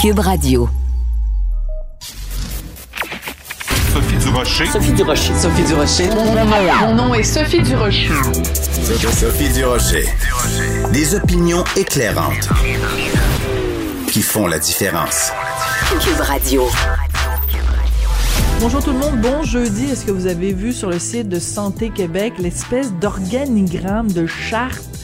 [0.00, 0.66] Cube Radio.
[3.92, 4.64] Sophie Durocher.
[4.64, 5.34] Sophie Durocher.
[5.34, 6.08] Sophie Durocher.
[6.80, 8.08] Mon nom est Sophie Durocher.
[9.12, 10.06] Sophie Durocher.
[10.94, 12.48] Des opinions éclairantes
[14.10, 15.32] qui font la différence.
[16.02, 16.66] Cube Radio.
[18.58, 19.90] Bonjour tout le monde, bon jeudi.
[19.90, 24.99] Est-ce que vous avez vu sur le site de Santé Québec l'espèce d'organigramme de charte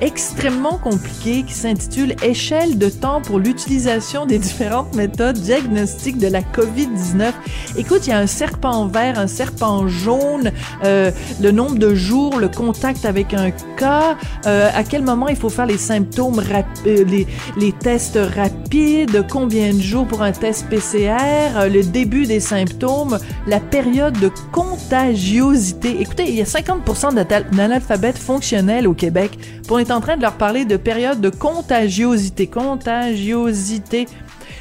[0.00, 6.40] extrêmement compliqué qui s'intitule Échelle de temps pour l'utilisation des différentes méthodes diagnostiques de la
[6.40, 7.32] COVID-19.
[7.76, 10.52] Écoute, il y a un serpent vert, un serpent jaune,
[10.84, 11.10] euh,
[11.40, 15.48] le nombre de jours, le contact avec un cas, euh, à quel moment il faut
[15.48, 21.16] faire les symptômes, euh, les, les tests rapides, combien de jours pour un test PCR,
[21.56, 26.00] euh, le début des symptômes, la période de contagiosité.
[26.00, 27.14] Écoutez, il y a 50%
[27.52, 29.38] d'analphabètes fonctionnels au Québec.
[29.66, 32.46] Pour en train de leur parler de période de contagiosité.
[32.46, 34.06] Contagiosité.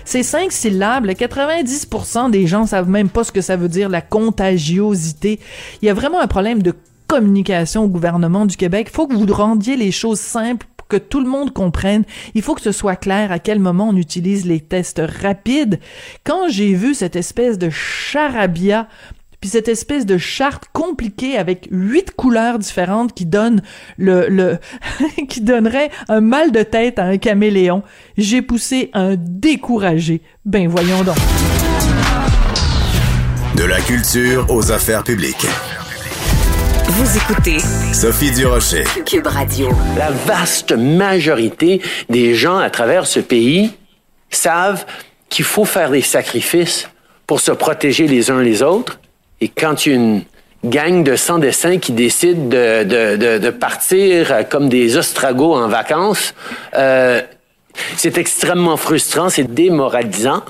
[0.06, 1.06] C'est cinq syllabes.
[1.06, 5.40] 90% des gens savent même pas ce que ça veut dire la contagiosité.
[5.82, 6.74] Il y a vraiment un problème de
[7.08, 8.88] communication au gouvernement du Québec.
[8.92, 12.06] Il faut que vous rendiez les choses simples pour que tout le monde comprenne.
[12.34, 15.80] Il faut que ce soit clair à quel moment on utilise les tests rapides.
[16.24, 18.88] Quand j'ai vu cette espèce de charabia
[19.40, 23.62] puis cette espèce de charte compliquée avec huit couleurs différentes qui donne
[23.98, 24.58] le, le
[25.30, 27.84] qui donnerait un mal de tête à un caméléon.
[28.18, 30.22] J'ai poussé un découragé.
[30.46, 31.16] Ben voyons donc.
[33.56, 35.48] De la culture aux affaires publiques.
[36.88, 37.60] Vous écoutez
[37.94, 38.84] Sophie Durocher.
[39.06, 39.70] Cube Radio.
[39.98, 43.72] La vaste majorité des gens à travers ce pays
[44.30, 44.86] savent
[45.30, 46.90] qu'il faut faire des sacrifices
[47.26, 48.99] pour se protéger les uns les autres
[49.42, 50.24] et quand a une
[50.66, 56.34] gang de sans-dessins qui décide de, de, de, de, partir comme des ostragos en vacances,
[56.76, 57.22] euh,
[57.96, 60.44] c'est extrêmement frustrant, c'est démoralisant.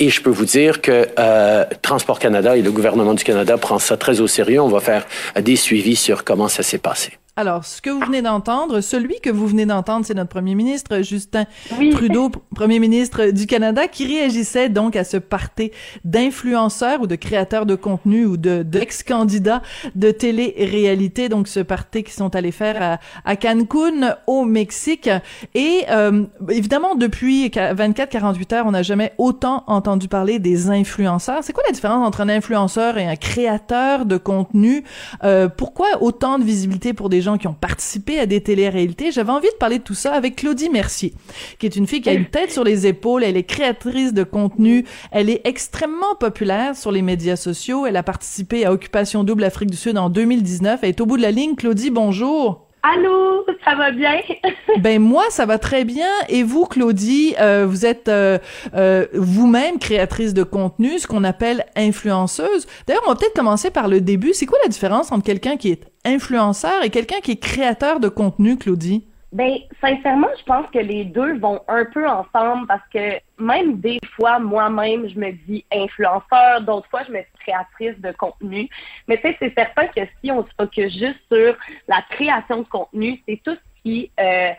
[0.00, 3.78] Et je peux vous dire que euh, Transport Canada et le gouvernement du Canada prend
[3.78, 4.60] ça très au sérieux.
[4.60, 5.06] On va faire
[5.40, 7.12] des suivis sur comment ça s'est passé.
[7.38, 11.02] Alors, ce que vous venez d'entendre, celui que vous venez d'entendre, c'est notre premier ministre,
[11.02, 11.44] Justin
[11.92, 15.70] Trudeau, premier ministre du Canada, qui réagissait donc à ce party
[16.04, 19.62] d'influenceurs ou de créateurs de contenu ou de d'ex-candidats
[19.94, 25.08] de télé-réalité, donc ce party qui sont allés faire à, à Cancun, au Mexique.
[25.54, 31.44] Et euh, évidemment, depuis 24-48 heures, on n'a jamais autant entendu parler des influenceurs.
[31.44, 34.82] C'est quoi la différence entre un influenceur et un créateur de contenu?
[35.22, 39.12] Euh, pourquoi autant de visibilité pour des gens qui ont participé à des télé-réalités.
[39.12, 41.12] J'avais envie de parler de tout ça avec Claudie Mercier,
[41.58, 43.24] qui est une fille qui a une tête sur les épaules.
[43.24, 44.84] Elle est créatrice de contenu.
[45.10, 47.86] Elle est extrêmement populaire sur les médias sociaux.
[47.86, 50.80] Elle a participé à Occupation Double Afrique du Sud en 2019.
[50.82, 51.56] Elle est au bout de la ligne.
[51.56, 52.67] Claudie, bonjour.
[52.82, 54.20] Allô, ça va bien?
[54.78, 56.08] ben moi, ça va très bien.
[56.28, 58.38] Et vous, Claudie, euh, vous êtes euh,
[58.74, 62.66] euh, vous-même créatrice de contenu, ce qu'on appelle influenceuse.
[62.86, 64.32] D'ailleurs, on va peut-être commencer par le début.
[64.32, 68.08] C'est quoi la différence entre quelqu'un qui est influenceur et quelqu'un qui est créateur de
[68.08, 69.04] contenu, Claudie?
[69.30, 74.00] Ben, sincèrement, je pense que les deux vont un peu ensemble parce que même des
[74.16, 78.70] fois, moi-même, je me dis influenceur, d'autres fois, je me dis créatrice de contenu.
[79.06, 81.54] Mais tu sais, c'est certain que si on se focus juste sur
[81.88, 84.52] la création de contenu, c'est tout ce qui euh,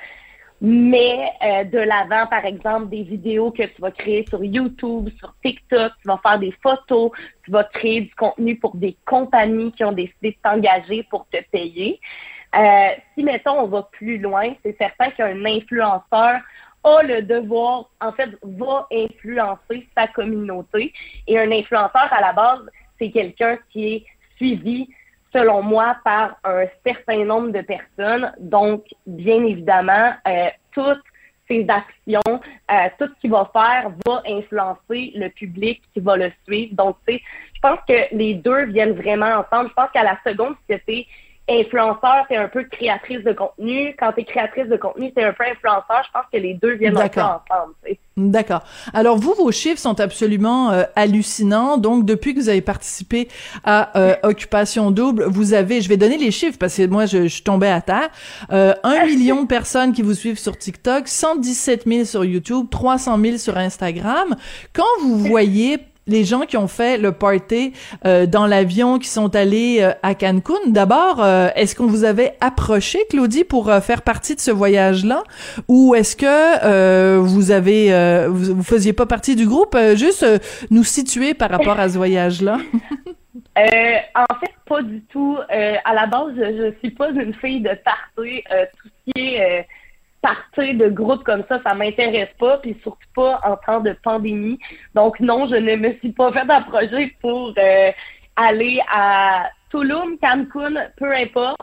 [0.62, 5.34] met euh, de l'avant, par exemple, des vidéos que tu vas créer sur YouTube, sur
[5.44, 7.12] TikTok, tu vas faire des photos,
[7.44, 11.38] tu vas créer du contenu pour des compagnies qui ont décidé de t'engager pour te
[11.52, 12.00] payer.
[12.56, 16.42] Euh, si, mettons, on va plus loin, c'est certain qu'un influenceur
[16.84, 20.94] a le devoir, en fait, va influencer sa communauté.
[21.28, 22.62] Et un influenceur, à la base,
[22.98, 24.06] c'est quelqu'un qui est
[24.38, 24.90] suivi,
[25.34, 28.34] selon moi, par un certain nombre de personnes.
[28.40, 31.04] Donc, bien évidemment, euh, toutes
[31.48, 32.40] ses actions,
[32.72, 36.76] euh, tout ce qu'il va faire va influencer le public qui va le suivre.
[36.76, 37.22] Donc, tu sais,
[37.56, 39.70] je pense que les deux viennent vraiment ensemble.
[39.70, 41.06] Je pense qu'à la seconde, c'était
[41.50, 43.96] influenceur, c'est un peu créatrice de contenu.
[44.00, 46.04] Quand tu es créatrice de contenu, c'est un peu influenceur.
[46.06, 47.74] Je pense que les deux viennent un peu ensemble.
[48.18, 48.64] D'accord.
[48.94, 51.78] Alors vous, vos chiffres sont absolument euh, hallucinants.
[51.78, 53.30] Donc depuis que vous avez participé
[53.64, 57.28] à euh, Occupation Double, vous avez, je vais donner les chiffres parce que moi je,
[57.28, 58.10] je tombée à terre,
[58.52, 63.18] euh, un million de personnes qui vous suivent sur TikTok, 117 000 sur YouTube, 300
[63.20, 64.36] 000 sur Instagram.
[64.74, 67.74] Quand vous voyez les gens qui ont fait le party
[68.06, 70.56] euh, dans l'avion, qui sont allés euh, à Cancun.
[70.68, 75.24] D'abord, euh, est-ce qu'on vous avait approché, Claudie, pour faire partie de ce voyage-là,
[75.68, 79.78] ou est-ce que vous avez, vous, vous, faisiez pas partie du groupe?
[79.96, 80.26] Juste
[80.72, 82.58] nous situer par rapport à ce voyage-là.
[83.56, 85.38] en fait, pas du tout.
[85.50, 88.44] à la base, je, suis pas une fille de party.
[88.82, 89.68] tout ce qui est
[90.22, 94.60] partir de groupes comme ça, ça m'intéresse pas, puis surtout pas en temps de pandémie.
[94.96, 97.92] Donc non, je ne me suis pas fait projet pour euh,
[98.36, 101.60] aller à Tulum, Cancun, peu importe.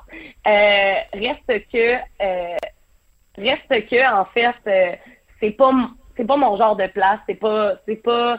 [0.47, 2.57] Euh, reste que euh,
[3.37, 4.99] reste que en fait,
[5.41, 5.73] c'est pas
[6.17, 8.39] c'est pas mon genre de place, c'est pas c'est pas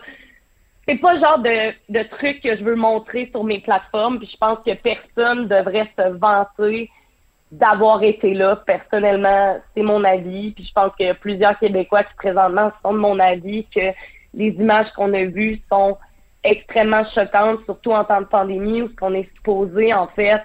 [0.87, 4.19] c'est pas le genre de, de truc que je veux montrer sur mes plateformes.
[4.19, 6.89] Puis je pense que personne devrait se vanter
[7.51, 8.57] d'avoir été là.
[8.65, 10.51] Personnellement, c'est mon avis.
[10.51, 13.91] Puis je pense que plusieurs Québécois qui présentement sont de mon avis que
[14.33, 15.97] les images qu'on a vues sont
[16.43, 20.41] extrêmement choquantes, surtout en temps de pandémie où qu'on est supposé en fait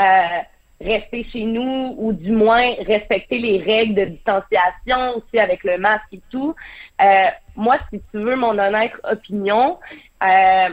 [0.00, 0.40] euh,
[0.80, 6.12] rester chez nous ou du moins respecter les règles de distanciation aussi avec le masque
[6.12, 6.54] et tout.
[7.02, 7.26] Euh,
[7.56, 9.78] moi, si tu veux mon honnête opinion,
[10.22, 10.68] euh,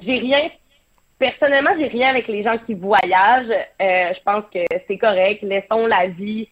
[0.00, 0.48] j'ai rien
[1.20, 3.54] personnellement, j'ai rien avec les gens qui voyagent.
[3.80, 4.58] Euh, je pense que
[4.88, 5.42] c'est correct.
[5.42, 6.48] Laissons la vie,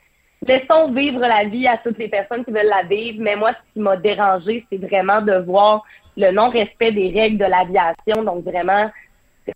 [0.46, 3.18] laissons vivre la vie à toutes les personnes qui veulent la vivre.
[3.20, 5.82] Mais moi, ce qui m'a dérangé, c'est vraiment de voir
[6.16, 8.22] le non-respect des règles de l'aviation.
[8.22, 8.90] Donc vraiment,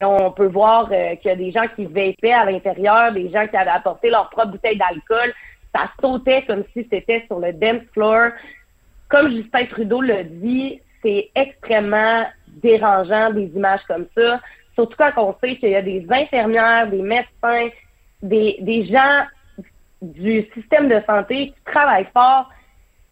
[0.00, 3.46] on peut voir euh, qu'il y a des gens qui vapaient à l'intérieur, des gens
[3.46, 5.34] qui avaient apporté leur propre bouteille d'alcool.
[5.74, 8.30] Ça sautait comme si c'était sur le dance floor.
[9.10, 12.24] Comme Justin Trudeau l'a dit, c'est extrêmement
[12.62, 14.40] dérangeant des images comme ça.
[14.74, 17.68] Surtout quand on sait qu'il y a des infirmières, des médecins,
[18.22, 19.26] des, des gens
[20.00, 22.50] du système de santé qui travaillent fort.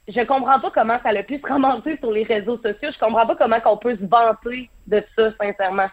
[0.09, 2.91] Je comprends pas comment ça a pu se ramasser sur les réseaux sociaux.
[2.93, 5.89] Je comprends pas comment on peut se vanter de ça, sincèrement.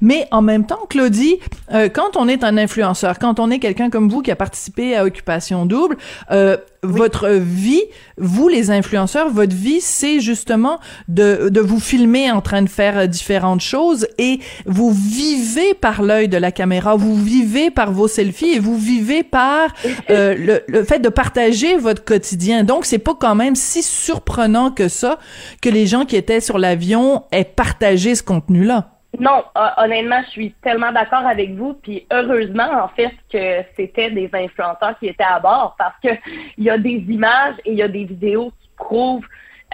[0.00, 1.38] Mais en même temps, Claudie,
[1.72, 4.96] euh, quand on est un influenceur, quand on est quelqu'un comme vous qui a participé
[4.96, 5.96] à Occupation Double,
[6.30, 7.82] euh, votre vie,
[8.16, 13.06] vous les influenceurs, votre vie, c'est justement de, de vous filmer en train de faire
[13.06, 18.52] différentes choses et vous vivez par l'œil de la caméra, vous vivez par vos selfies
[18.52, 19.74] et vous vivez par
[20.10, 22.64] euh, le, le fait de partager votre quotidien.
[22.64, 25.18] Donc, c'est pas quand même si surprenant que ça
[25.60, 28.99] que les gens qui étaient sur l'avion aient partagé ce contenu-là.
[29.18, 29.44] Non,
[29.76, 31.74] honnêtement, je suis tellement d'accord avec vous.
[31.74, 36.10] Puis heureusement, en fait, que c'était des influenceurs qui étaient à bord parce que
[36.56, 39.26] il y a des images et il y a des vidéos qui prouvent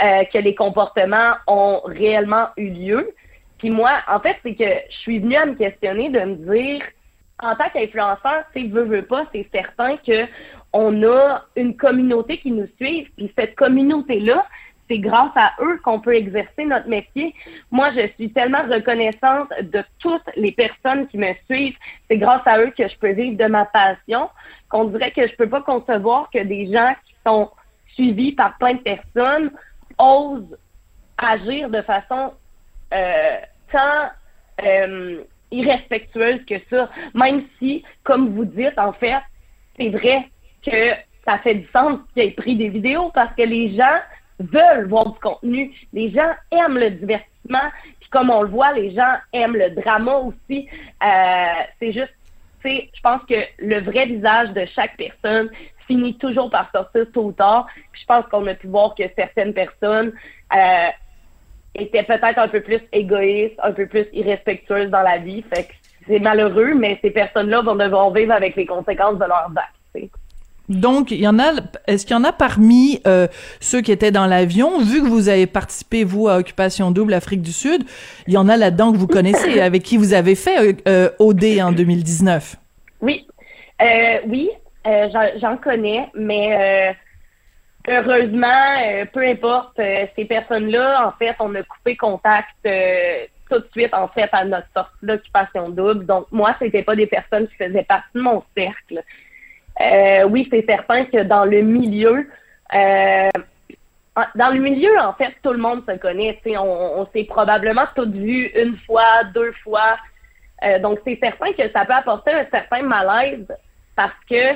[0.03, 3.15] euh, que les comportements ont réellement eu lieu.
[3.59, 6.83] Puis moi, en fait, c'est que je suis venue à me questionner de me dire,
[7.43, 10.27] en tant qu'influenceur, c'est veut, veut pas, c'est certain que
[10.73, 13.09] on a une communauté qui nous suit.
[13.17, 14.47] Puis cette communauté-là,
[14.89, 17.35] c'est grâce à eux qu'on peut exercer notre métier.
[17.71, 21.77] Moi, je suis tellement reconnaissante de toutes les personnes qui me suivent.
[22.09, 24.29] C'est grâce à eux que je peux vivre de ma passion.
[24.69, 27.51] Qu'on dirait que je peux pas concevoir que des gens qui sont
[27.95, 29.51] suivis par plein de personnes
[29.99, 30.57] osent
[31.19, 32.33] agir de façon
[32.93, 33.37] euh,
[33.73, 34.11] tant
[34.65, 36.91] euh, irrespectueuse que ça.
[37.15, 39.23] Même si, comme vous dites, en fait,
[39.79, 40.29] c'est vrai
[40.65, 40.93] que
[41.27, 43.99] ça fait du sens qu'il ait pris des vidéos parce que les gens
[44.39, 45.73] veulent voir du contenu.
[45.93, 47.71] Les gens aiment le divertissement.
[48.01, 50.69] Puis comme on le voit, les gens aiment le drama aussi.
[51.03, 52.15] Euh, c'est juste,
[52.65, 55.51] je pense que le vrai visage de chaque personne
[55.87, 57.67] finit toujours par sortir tôt ou tard.
[57.93, 60.13] Puis je pense qu'on a pu voir que certaines personnes
[60.55, 60.89] euh,
[61.75, 65.43] étaient peut-être un peu plus égoïstes, un peu plus irrespectueuses dans la vie.
[65.55, 65.73] Fait que
[66.07, 70.11] c'est malheureux, mais ces personnes-là vont devoir vivre avec les conséquences de leurs actes.
[70.69, 71.53] Donc, il y en a.
[71.87, 73.29] Est-ce qu'il y en a parmi euh,
[73.61, 77.43] ceux qui étaient dans l'avion, vu que vous avez participé vous à Occupation Double Afrique
[77.43, 77.85] du Sud,
[78.27, 81.45] il y en a là-dedans que vous connaissez, avec qui vous avez fait euh, OD
[81.63, 82.57] en 2019
[83.01, 83.27] Oui,
[83.81, 84.51] euh, oui,
[84.87, 85.09] euh,
[85.41, 86.97] j'en connais, mais
[87.89, 89.77] heureusement, peu importe
[90.17, 92.49] ces personnes-là, en fait, on a coupé contact
[93.49, 96.05] tout de suite en fait à notre sortie d'Occupation Double.
[96.05, 99.05] Donc moi, c'était pas des personnes qui faisaient partie de mon cercle.
[99.81, 102.29] Euh, oui, c'est certain que dans le milieu,
[102.75, 103.29] euh,
[104.35, 106.41] dans le milieu, en fait, tout le monde se connaît.
[106.47, 109.97] On, on s'est probablement tous vu une fois, deux fois.
[110.65, 113.47] Euh, donc, c'est certain que ça peut apporter un certain malaise
[113.95, 114.55] parce que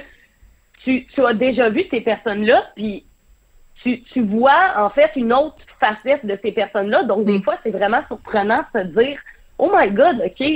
[0.83, 3.05] tu, tu as déjà vu ces personnes-là, puis
[3.83, 7.05] tu, tu vois, en fait, une autre facette de ces personnes-là.
[7.05, 7.43] Donc, des mm.
[7.43, 9.19] fois, c'est vraiment surprenant de se dire
[9.59, 10.47] Oh my God, OK,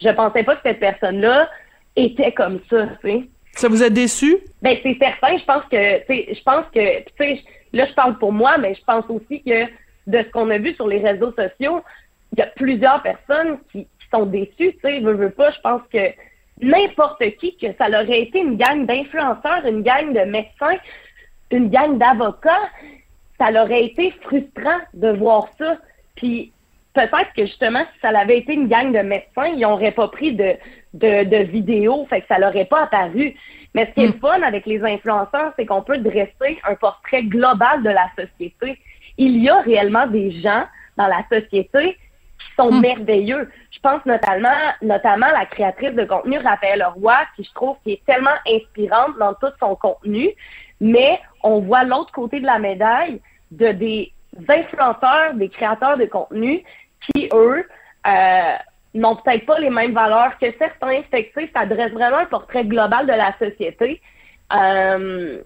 [0.00, 1.48] je pensais pas que cette personne-là
[1.96, 2.86] était comme ça.
[3.52, 4.38] Ça vous a déçu?
[4.62, 5.36] Ben, c'est certain.
[5.36, 8.82] Je pense que, je pense que, tu sais, là, je parle pour moi, mais je
[8.84, 9.64] pense aussi que
[10.06, 11.82] de ce qu'on a vu sur les réseaux sociaux,
[12.32, 15.50] il y a plusieurs personnes qui, sont déçues, tu sais, veux, veux pas.
[15.52, 16.12] Je pense que
[16.60, 20.76] n'importe qui, que ça aurait été une gang d'influenceurs, une gang de médecins,
[21.50, 22.68] une gang d'avocats,
[23.38, 25.78] ça aurait été frustrant de voir ça.
[26.14, 26.52] Puis
[26.94, 30.34] peut-être que justement, si ça avait été une gang de médecins, ils n'auraient pas pris
[30.34, 30.54] de,
[30.94, 33.34] de, de vidéos, fait que ça l'aurait pas apparu.
[33.74, 37.22] Mais ce qui est le fun avec les influenceurs, c'est qu'on peut dresser un portrait
[37.22, 38.78] global de la société.
[39.16, 40.64] Il y a réellement des gens
[40.96, 41.96] dans la société
[42.38, 43.50] qui sont merveilleux.
[43.70, 44.50] Je pense notamment,
[44.82, 49.34] notamment la créatrice de contenu Raphaël Roy, qui je trouve qui est tellement inspirante dans
[49.34, 50.28] tout son contenu,
[50.80, 53.20] mais on voit l'autre côté de la médaille
[53.50, 54.12] de des
[54.48, 56.62] influenceurs, des créateurs de contenu
[57.04, 57.66] qui, eux,
[58.06, 58.56] euh,
[58.94, 61.02] n'ont peut-être pas les mêmes valeurs que certains.
[61.10, 64.00] Fait ça dresse vraiment un portrait global de la société.
[64.54, 65.42] Euh,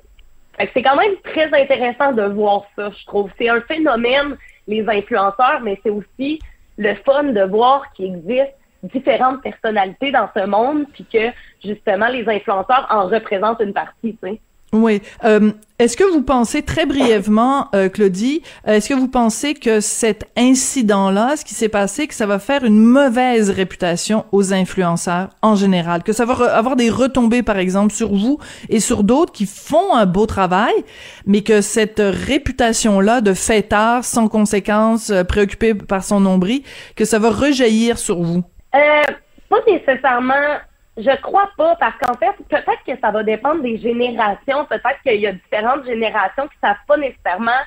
[0.72, 3.30] c'est quand même très intéressant de voir ça, je trouve.
[3.38, 4.36] C'est un phénomène,
[4.66, 6.40] les influenceurs, mais c'est aussi
[6.78, 11.30] le fun de voir qu'il existe différentes personnalités dans ce monde, puis que
[11.64, 14.16] justement les influenceurs en représentent une partie.
[14.22, 14.40] Tu sais.
[14.72, 15.00] Oui.
[15.24, 19.80] Euh, est-ce que vous pensez très brièvement, euh, Claudie, euh, est-ce que vous pensez que
[19.80, 25.28] cet incident-là, ce qui s'est passé, que ça va faire une mauvaise réputation aux influenceurs
[25.42, 29.32] en général, que ça va avoir des retombées, par exemple, sur vous et sur d'autres
[29.32, 30.74] qui font un beau travail,
[31.26, 36.62] mais que cette réputation-là de fêtard sans conséquences, préoccupé par son nombril,
[36.96, 38.42] que ça va rejaillir sur vous?
[39.48, 40.58] pas nécessairement
[40.96, 44.64] je crois pas, parce qu'en fait, peut-être que ça va dépendre des générations.
[44.64, 47.60] Peut-être qu'il y a différentes générations qui savent pas nécessairement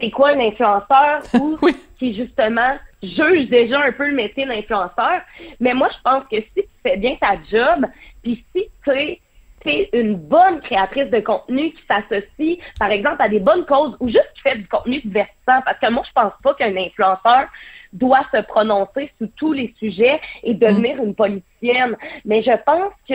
[0.00, 1.58] c'est quoi un influenceur ou
[1.98, 5.20] qui justement juge déjà un peu le métier d'influenceur.
[5.60, 7.86] Mais moi, je pense que si tu fais bien ta job,
[8.22, 13.38] puis si tu es une bonne créatrice de contenu qui s'associe, par exemple, à des
[13.38, 16.54] bonnes causes ou juste qui fait du contenu divertissant, parce que moi, je pense pas
[16.54, 17.48] qu'un influenceur
[17.92, 21.96] doit se prononcer sur tous les sujets et devenir une politicienne.
[22.24, 23.14] Mais je pense que,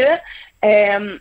[0.66, 1.18] euh,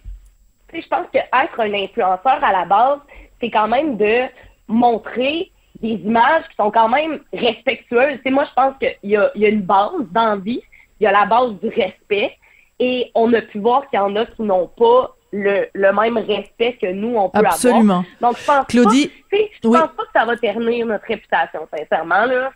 [0.73, 2.99] je pense que être un influenceur à la base,
[3.41, 4.25] c'est quand même de
[4.69, 8.19] montrer des images qui sont quand même respectueuses.
[8.27, 10.63] moi, je pense qu'il y a, il y a une base d'envie,
[11.01, 12.37] il y a la base du respect,
[12.79, 16.17] et on a pu voir qu'il y en a qui n'ont pas le, le, même
[16.19, 18.05] respect que nous, on peut Absolument.
[18.21, 18.33] avoir.
[18.33, 22.25] Donc, je pense Claudie, pas, je pense pas que ça va ternir notre réputation, sincèrement,
[22.25, 22.53] là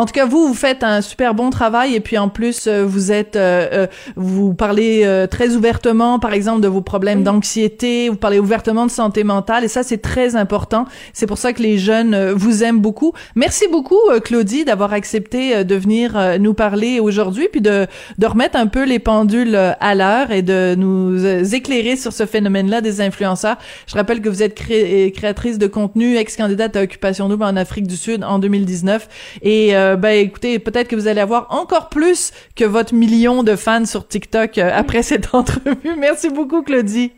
[0.00, 2.84] en tout cas, vous, vous faites un super bon travail et puis en plus, euh,
[2.84, 8.16] vous êtes, euh, euh, vous parlez très ouvertement, par exemple, de vos problèmes d'anxiété, vous
[8.16, 10.86] parlez ouvertement de santé mentale et ça, c'est très important.
[11.12, 13.12] C'est pour ça que les jeunes vous aiment beaucoup.
[13.34, 17.86] Merci beaucoup, Claudie, d'avoir accepté de venir nous parler aujourd'hui puis de,
[18.18, 22.80] de remettre un peu les pendules à l'heure et de nous éclairer sur ce phénomène-là
[22.80, 23.56] des influenceurs.
[23.86, 27.96] Je rappelle que vous êtes créatrice de contenu, ex-candidate à Occupation Double en Afrique du
[27.96, 29.08] Sud en 2019
[29.42, 33.56] et euh, ben écoutez, peut-être que vous allez avoir encore plus que votre million de
[33.56, 35.96] fans sur TikTok euh, après cette entrevue.
[35.98, 37.12] Merci beaucoup, Claudie.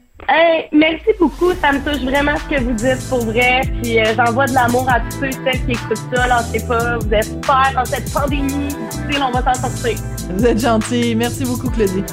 [0.73, 3.63] merci beaucoup, ça me touche vraiment ce que vous dites pour vrai.
[3.83, 6.27] Puis euh, j'envoie de l'amour à tous ceux et celles qui écoutent ça.
[6.27, 8.69] Lâchez pas, vous êtes super dans cette pandémie.
[8.91, 9.99] Difficile, on va s'en sortir.
[10.31, 11.15] Vous êtes gentil.
[11.15, 12.05] Merci beaucoup, Claudie.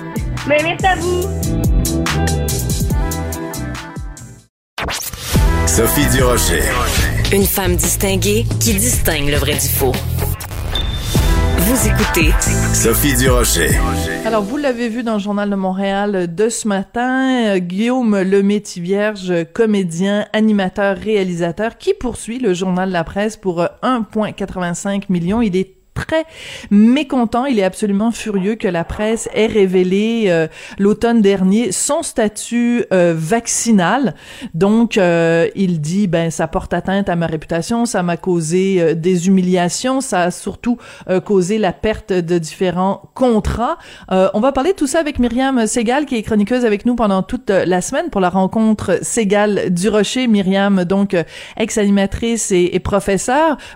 [0.47, 1.21] Mais merci à vous.
[5.67, 6.63] Sophie Durocher.
[7.31, 9.93] Une femme distinguée qui distingue le vrai du faux.
[11.71, 12.31] Vous écoutez
[12.73, 13.69] Sophie Durocher.
[14.25, 20.25] Alors, vous l'avez vu dans le Journal de Montréal de ce matin, Guillaume Lemaitre-Vierge, comédien,
[20.33, 25.41] animateur, réalisateur, qui poursuit le Journal de la Presse pour 1,85 million.
[25.41, 26.25] Il est très
[26.69, 27.45] mécontent.
[27.45, 30.47] Il est absolument furieux que la presse ait révélé euh,
[30.79, 34.15] l'automne dernier son statut euh, vaccinal.
[34.53, 39.27] Donc, euh, il dit, ben, ça porte atteinte à ma réputation, ça m'a causé des
[39.27, 40.77] humiliations, ça a surtout
[41.25, 43.77] causé la perte de différents contrats.
[44.09, 47.23] on va parler de tout ça avec Myriam Segal, qui est chroniqueuse avec nous pendant
[47.23, 50.27] toute la semaine pour la rencontre Segal du Rocher.
[50.27, 51.15] Myriam, donc,
[51.57, 52.81] ex-animatrice et, et.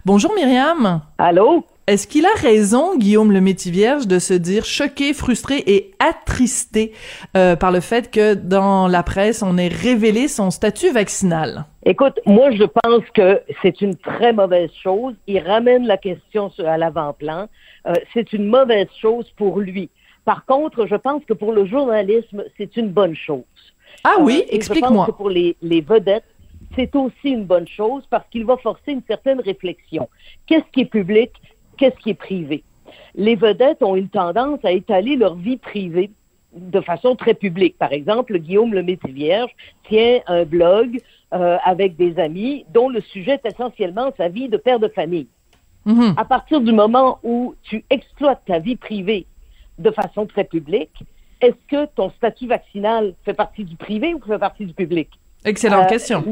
[0.05, 1.01] Bonjour Myriam.
[1.17, 1.65] Allô?
[1.87, 6.93] Est-ce qu'il a raison, Guillaume le Métis-Vierge, de se dire choqué, frustré et attristé
[7.37, 11.65] euh, par le fait que dans la presse, on ait révélé son statut vaccinal?
[11.85, 15.13] Écoute, moi, je pense que c'est une très mauvaise chose.
[15.27, 17.47] Il ramène la question à l'avant-plan.
[17.85, 19.91] Euh, c'est une mauvaise chose pour lui.
[20.25, 23.43] Par contre, je pense que pour le journalisme, c'est une bonne chose.
[24.03, 24.89] Ah oui, euh, explique-moi.
[24.89, 26.25] Je pense que pour les, les vedettes,
[26.75, 30.09] c'est aussi une bonne chose parce qu'il va forcer une certaine réflexion.
[30.47, 31.31] Qu'est-ce qui est public?
[31.77, 32.63] Qu'est-ce qui est privé?
[33.15, 36.11] Les vedettes ont une tendance à étaler leur vie privée
[36.53, 37.77] de façon très publique.
[37.77, 39.51] Par exemple, Guillaume le Vierge
[39.87, 41.01] tient un blog
[41.33, 45.27] euh, avec des amis dont le sujet est essentiellement sa vie de père de famille.
[45.85, 46.13] Mm-hmm.
[46.17, 49.25] À partir du moment où tu exploites ta vie privée
[49.77, 51.03] de façon très publique,
[51.41, 55.09] est-ce que ton statut vaccinal fait partie du privé ou fait partie du public?
[55.43, 56.23] Excellente euh, question.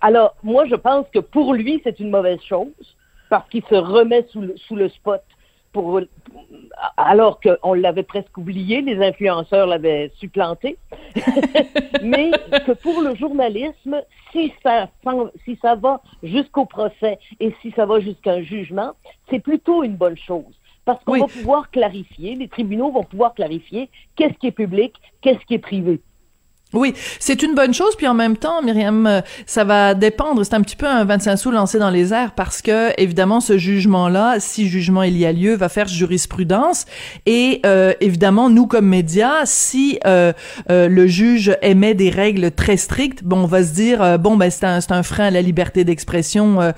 [0.00, 2.96] alors, moi, je pense que pour lui, c'est une mauvaise chose
[3.28, 5.22] parce qu'il se remet sous le, sous le spot
[5.72, 6.00] pour,
[6.96, 10.78] alors qu'on l'avait presque oublié, les influenceurs l'avaient supplanté,
[12.02, 12.30] mais
[12.66, 14.88] que pour le journalisme, si ça,
[15.44, 18.92] si ça va jusqu'au procès et si ça va jusqu'à un jugement,
[19.30, 20.54] c'est plutôt une bonne chose.
[20.84, 25.44] Parce qu'on va pouvoir clarifier, les tribunaux vont pouvoir clarifier qu'est-ce qui est public, qu'est-ce
[25.44, 26.00] qui est privé.
[26.74, 30.52] Oui, c'est une bonne chose, puis en même temps, Myriam, euh, ça va dépendre, c'est
[30.52, 34.38] un petit peu un 25 sous lancé dans les airs, parce que, évidemment, ce jugement-là,
[34.38, 36.84] si jugement il y a lieu, va faire jurisprudence,
[37.24, 40.34] et euh, évidemment, nous, comme médias, si euh,
[40.68, 44.66] le juge émet des règles très strictes, bon, on va se dire, bon, ben c'est
[44.66, 46.74] un, un frein à la liberté d'expression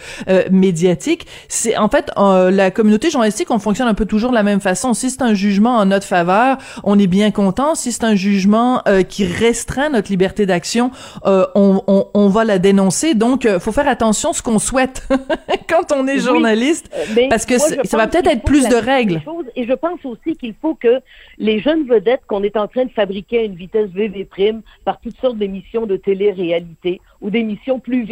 [0.51, 1.27] médiatique.
[1.49, 4.95] C'est En fait, la communauté journalistique, on fonctionne un peu toujours de la même façon.
[4.95, 7.75] Si c'est un jugement en notre faveur, on est bien content.
[7.75, 10.91] Si c'est un jugement qui restreint notre liberté d'action,
[11.25, 13.15] euh, on, on, on, va la dénoncer.
[13.15, 15.09] Donc, euh, faut faire attention à ce qu'on souhaite
[15.69, 19.21] quand on est journaliste, euh, parce que ça va peut-être être plus de règles.
[19.57, 21.01] et je pense aussi qu'il faut que
[21.39, 25.01] les jeunes vedettes qu'on est en train de fabriquer à une vitesse VV prime par
[25.01, 28.07] toutes sortes d'émissions de télé-réalité ou d'émissions plus,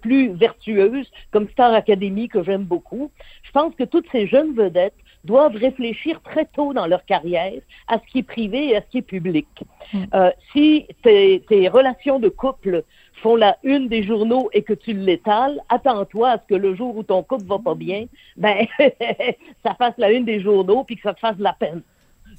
[0.00, 3.10] plus vertueuses, comme Star Academy, que j'aime beaucoup,
[3.42, 4.94] je pense que toutes ces jeunes vedettes
[5.26, 8.86] doivent réfléchir très tôt dans leur carrière à ce qui est privé et à ce
[8.90, 9.48] qui est public.
[9.92, 10.04] Mm.
[10.14, 12.84] Euh, si tes, tes, relations de couple
[13.22, 16.96] font la une des journaux et que tu l'étales, attends-toi à ce que le jour
[16.96, 18.06] où ton couple va pas bien,
[18.36, 18.66] ben
[19.64, 21.82] ça fasse la une des journaux puis que ça te fasse de la peine.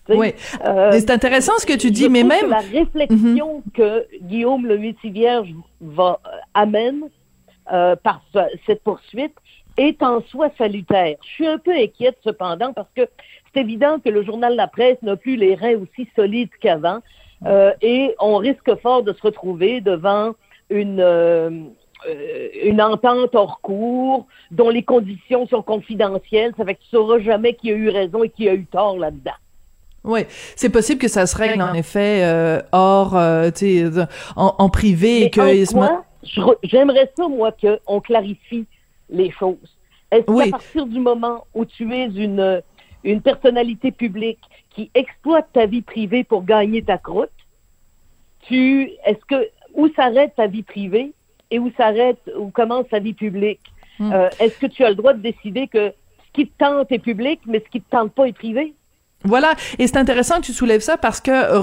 [0.10, 3.72] Oui, euh, c'est intéressant ce que tu dis, mais même la réflexion mm-hmm.
[3.74, 7.04] que Guillaume le Vierge va euh, amène
[7.72, 8.22] euh, par
[8.66, 9.34] cette poursuite,
[9.78, 11.16] est en soi salutaire.
[11.24, 13.08] Je suis un peu inquiète cependant parce que
[13.54, 17.00] c'est évident que le journal La Presse n'a plus les reins aussi solides qu'avant
[17.46, 20.34] euh, et on risque fort de se retrouver devant
[20.70, 21.50] une, euh,
[22.64, 26.54] une entente hors cours dont les conditions sont confidentielles.
[26.58, 28.98] Ça fait que tu sauras jamais qui a eu raison et qui a eu tort
[28.98, 29.32] là-dedans.
[30.04, 30.22] Oui,
[30.56, 33.12] c'est possible que ça se règle en effet euh, hors,
[33.54, 35.42] tu sais, en, en, privé et, que...
[36.64, 38.66] J'aimerais ça, moi, qu'on clarifie
[39.10, 39.78] les choses.
[40.12, 42.62] Est-ce qu'à partir du moment où tu es une,
[43.04, 44.40] une personnalité publique
[44.70, 47.30] qui exploite ta vie privée pour gagner ta croûte,
[48.42, 51.12] tu, est-ce que, où s'arrête ta vie privée
[51.52, 53.60] et où s'arrête, où commence ta vie publique?
[54.00, 54.12] Hmm.
[54.14, 57.00] Euh, est-ce que tu as le droit de décider que ce qui te tente est
[57.00, 58.74] public, mais ce qui te tente pas est privé?
[59.24, 61.58] Voilà, et c'est intéressant que tu soulèves ça parce que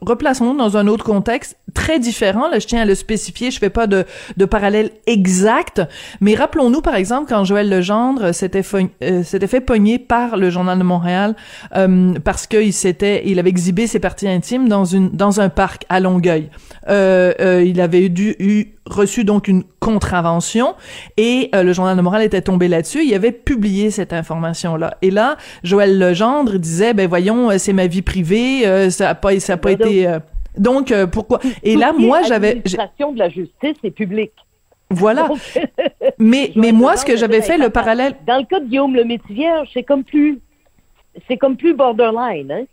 [0.00, 2.48] replaçons-nous dans un autre contexte très différent.
[2.48, 3.50] Là, je tiens à le spécifier.
[3.50, 4.04] Je fais pas de,
[4.36, 5.82] de parallèle exact,
[6.20, 8.62] mais rappelons-nous par exemple quand Joël Legendre s'était
[9.02, 11.34] euh, s'était fait pogner par le Journal de Montréal
[11.76, 15.84] euh, parce qu'il s'était, il avait exhibé ses parties intimes dans une dans un parc
[15.88, 16.50] à Longueuil.
[16.88, 20.74] Euh, euh il avait dû eu reçu donc une contravention
[21.16, 23.04] et euh, le journal de Montréal était tombé là-dessus.
[23.04, 24.96] Il avait publié cette information-là.
[25.02, 29.14] Et là, Joël Legendre disait, ben voyons, euh, c'est ma vie privée, euh, ça a
[29.14, 30.18] pas, ça a pas été.
[30.56, 31.40] donc pourquoi?
[31.62, 32.54] Et là, moi, j'avais.
[32.54, 34.32] L'administration de la justice est publique.
[34.90, 35.28] Voilà.
[36.18, 38.16] mais mais moi, ce que j'avais fait, le parallèle.
[38.26, 40.40] Dans le cas de Guillaume le Métivier, c'est comme plus,
[41.28, 42.64] c'est comme plus borderline, hein?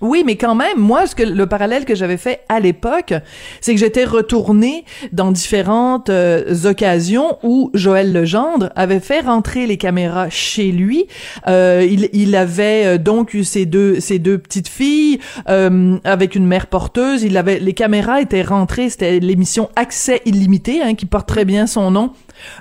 [0.00, 3.12] Oui, mais quand même, moi, ce que le parallèle que j'avais fait à l'époque,
[3.60, 9.76] c'est que j'étais retournée dans différentes euh, occasions où Joël Legendre avait fait rentrer les
[9.76, 11.06] caméras chez lui.
[11.48, 16.46] Euh, il, il, avait euh, donc eu ses deux ses deux petites filles avec une
[16.46, 17.22] mère porteuse.
[17.22, 18.88] Il avait les caméras étaient rentrées.
[18.88, 22.12] C'était l'émission Accès illimité hein, qui porte très bien son nom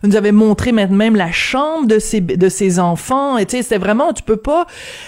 [0.04, 3.38] nous avait montré même la chambre de ses de ses enfants.
[3.38, 4.68] Et tu sais, c'était vraiment, tu peux pas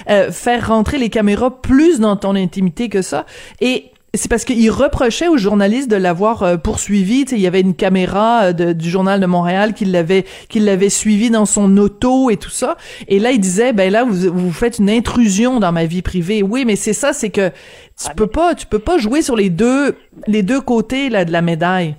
[0.10, 3.26] euh, faire rentrer les caméras plus dans ton intimité que ça.
[3.60, 7.26] Et c'est parce qu'il reprochait aux journalistes de l'avoir euh, poursuivi.
[7.32, 11.30] il y avait une caméra euh, du journal de Montréal qui l'avait qui l'avait suivi
[11.30, 12.76] dans son auto et tout ça.
[13.08, 16.44] Et là, il disait, ben là, vous, vous faites une intrusion dans ma vie privée.
[16.44, 19.38] Oui, mais c'est ça, c'est que tu ah, peux pas, tu peux pas jouer sur
[19.38, 19.96] les deux
[20.28, 21.96] les deux côtés là de la médaille.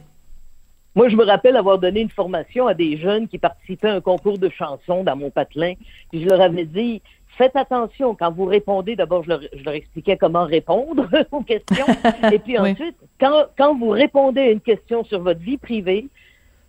[0.94, 4.00] Moi, je me rappelle avoir donné une formation à des jeunes qui participaient à un
[4.00, 5.74] concours de chansons dans mon patelin.
[6.11, 7.00] Puis je leur avais dit,
[7.38, 8.94] faites attention quand vous répondez.
[8.94, 11.87] D'abord, je leur, expliquais comment répondre aux questions.
[12.31, 16.09] Et puis ensuite, quand, quand vous répondez à une question sur votre vie privée,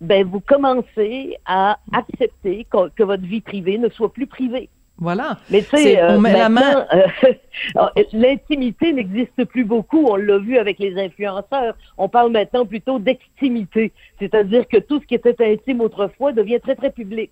[0.00, 4.68] ben vous commencez à accepter que votre vie privée ne soit plus privée.
[4.98, 5.38] Voilà.
[5.50, 6.86] Mais tu sais, euh, on met la main.
[6.92, 10.06] Euh, l'intimité n'existe plus beaucoup.
[10.06, 11.76] On l'a vu avec les influenceurs.
[11.98, 16.76] On parle maintenant plutôt d'extimité, c'est-à-dire que tout ce qui était intime autrefois devient très
[16.76, 17.30] très public.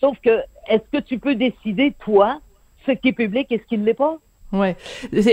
[0.00, 2.40] Sauf que, est-ce que tu peux décider toi
[2.86, 4.18] ce qui est public et ce qui ne l'est pas?
[4.52, 4.76] Ouais,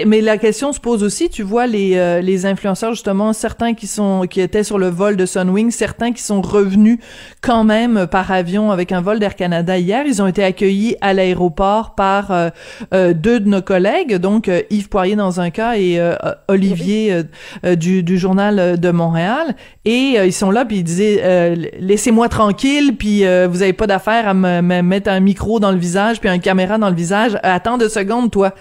[0.06, 1.30] mais la question se pose aussi.
[1.30, 5.17] Tu vois les euh, les influenceurs justement, certains qui sont qui étaient sur le vol
[5.17, 6.99] de Sunwing, certains qui sont revenus
[7.41, 10.03] quand même par avion avec un vol d'Air Canada hier.
[10.06, 12.49] Ils ont été accueillis à l'aéroport par euh,
[12.93, 16.15] euh, deux de nos collègues, donc euh, Yves Poirier dans un cas et euh,
[16.47, 17.23] Olivier
[17.63, 19.56] du du journal de Montréal.
[19.84, 24.34] Et ils sont là puis ils disaient laissez-moi tranquille puis vous avez pas d'affaire à
[24.34, 27.38] me, me mettre un micro dans le visage puis un caméra dans le visage.
[27.41, 28.53] Attends deux secondes toi.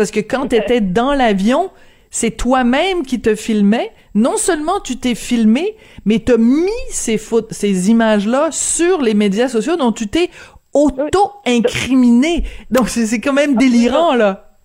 [0.00, 1.68] Parce que quand t'étais dans l'avion,
[2.08, 3.90] c'est toi-même qui te filmais.
[4.14, 9.76] Non seulement tu t'es filmé, mais t'as mis ces ces images-là sur les médias sociaux
[9.76, 10.30] dont tu t'es
[10.72, 12.44] auto-incriminé.
[12.70, 14.56] Donc c'est quand même délirant là.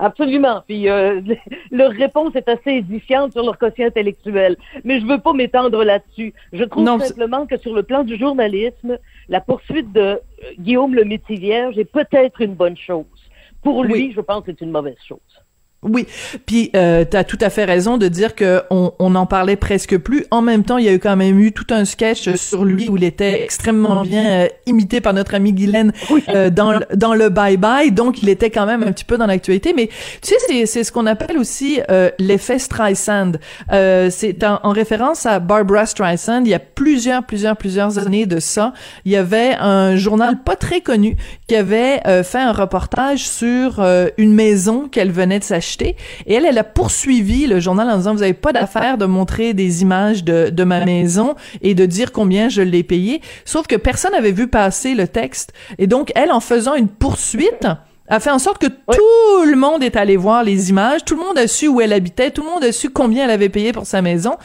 [0.00, 0.64] Absolument.
[0.66, 1.20] Puis euh,
[1.70, 4.56] leur réponse est assez édifiante sur leur quotient intellectuel.
[4.82, 6.34] Mais je veux pas m'étendre là-dessus.
[6.52, 10.18] Je trouve Non, simplement que sur le plan du journalisme, la poursuite de euh,
[10.58, 13.06] Guillaume le Métis-Vierge est peut-être une bonne chose.
[13.62, 14.12] Pour lui, Oui.
[14.14, 15.20] je pense que c'est une mauvaise chose.
[15.82, 16.06] Oui,
[16.46, 19.56] puis euh, tu as tout à fait raison de dire que on, on en parlait
[19.56, 20.24] presque plus.
[20.30, 22.88] En même temps, il y a eu quand même eu tout un sketch sur lui
[22.88, 25.92] où il était extrêmement bien euh, imité par notre ami Guylaine
[26.28, 27.90] euh, dans le- dans le bye bye.
[27.90, 29.72] Donc, il était quand même un petit peu dans l'actualité.
[29.74, 33.32] Mais tu sais, c'est c'est ce qu'on appelle aussi euh, l'effet Streisand.
[33.72, 36.42] Euh, c'est en, en référence à Barbara Streisand.
[36.44, 38.72] Il y a plusieurs, plusieurs, plusieurs années de ça.
[39.04, 41.16] Il y avait un journal pas très connu
[41.48, 45.96] qui avait euh, fait un reportage sur euh, une maison qu'elle venait de s'acheter et
[46.26, 49.82] elle elle a poursuivi le journal en disant vous avez pas d'affaire de montrer des
[49.82, 53.20] images de, de ma maison et de dire combien je l'ai payé.
[53.44, 55.52] Sauf que personne n'avait vu passer le texte.
[55.78, 57.66] Et donc elle en faisant une poursuite
[58.12, 61.22] a fait en sorte que tout le monde est allé voir les images, tout le
[61.22, 63.72] monde a su où elle habitait, tout le monde a su combien elle avait payé
[63.72, 64.36] pour sa maison.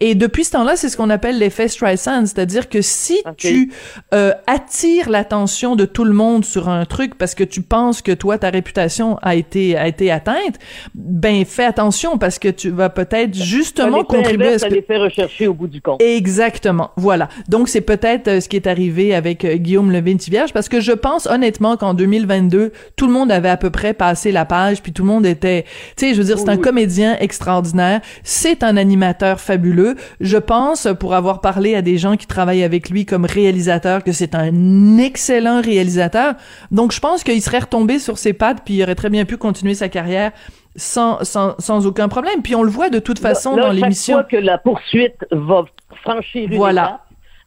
[0.00, 3.72] Et depuis ce temps-là, c'est ce qu'on appelle l'effet Streisand, c'est-à-dire que si tu
[4.12, 8.12] euh, attires l'attention de tout le monde sur un truc parce que tu penses que
[8.12, 10.58] toi ta réputation a été a été atteinte,
[10.94, 14.82] ben fais attention parce que tu vas peut-être justement Ça contribuer à ce ça que
[14.82, 16.02] fait rechercher au bout du compte.
[16.02, 16.90] Exactement.
[16.98, 17.30] Voilà.
[17.48, 20.92] Donc c'est peut-être euh, ce qui est arrivé avec euh, Guillaume Levin-Tivierge parce que je
[20.92, 24.92] pense honnêtement qu'en 2022, tout le monde avait à peu près passé la page puis
[24.92, 25.64] tout le monde était
[25.96, 29.96] tu sais, je veux dire c'est un comédien extraordinaire, c'est un animateur fabuleux.
[30.20, 34.12] Je pense pour avoir parlé à des gens qui travaillent avec lui comme réalisateur que
[34.12, 36.34] c'est un excellent réalisateur.
[36.70, 39.36] Donc je pense qu'il serait retombé sur ses pattes puis il aurait très bien pu
[39.36, 40.32] continuer sa carrière
[40.76, 42.42] sans, sans, sans aucun problème.
[42.42, 44.14] Puis on le voit de toute façon Là, dans chaque l'émission.
[44.16, 45.64] fois que la poursuite va
[46.02, 46.82] franchir une Voilà.
[46.82, 47.00] étape,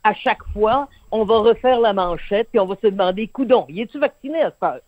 [0.03, 3.81] à chaque fois, on va refaire la manchette puis on va se demander, coudon, y
[3.81, 4.79] es-tu vacciné à cette heure?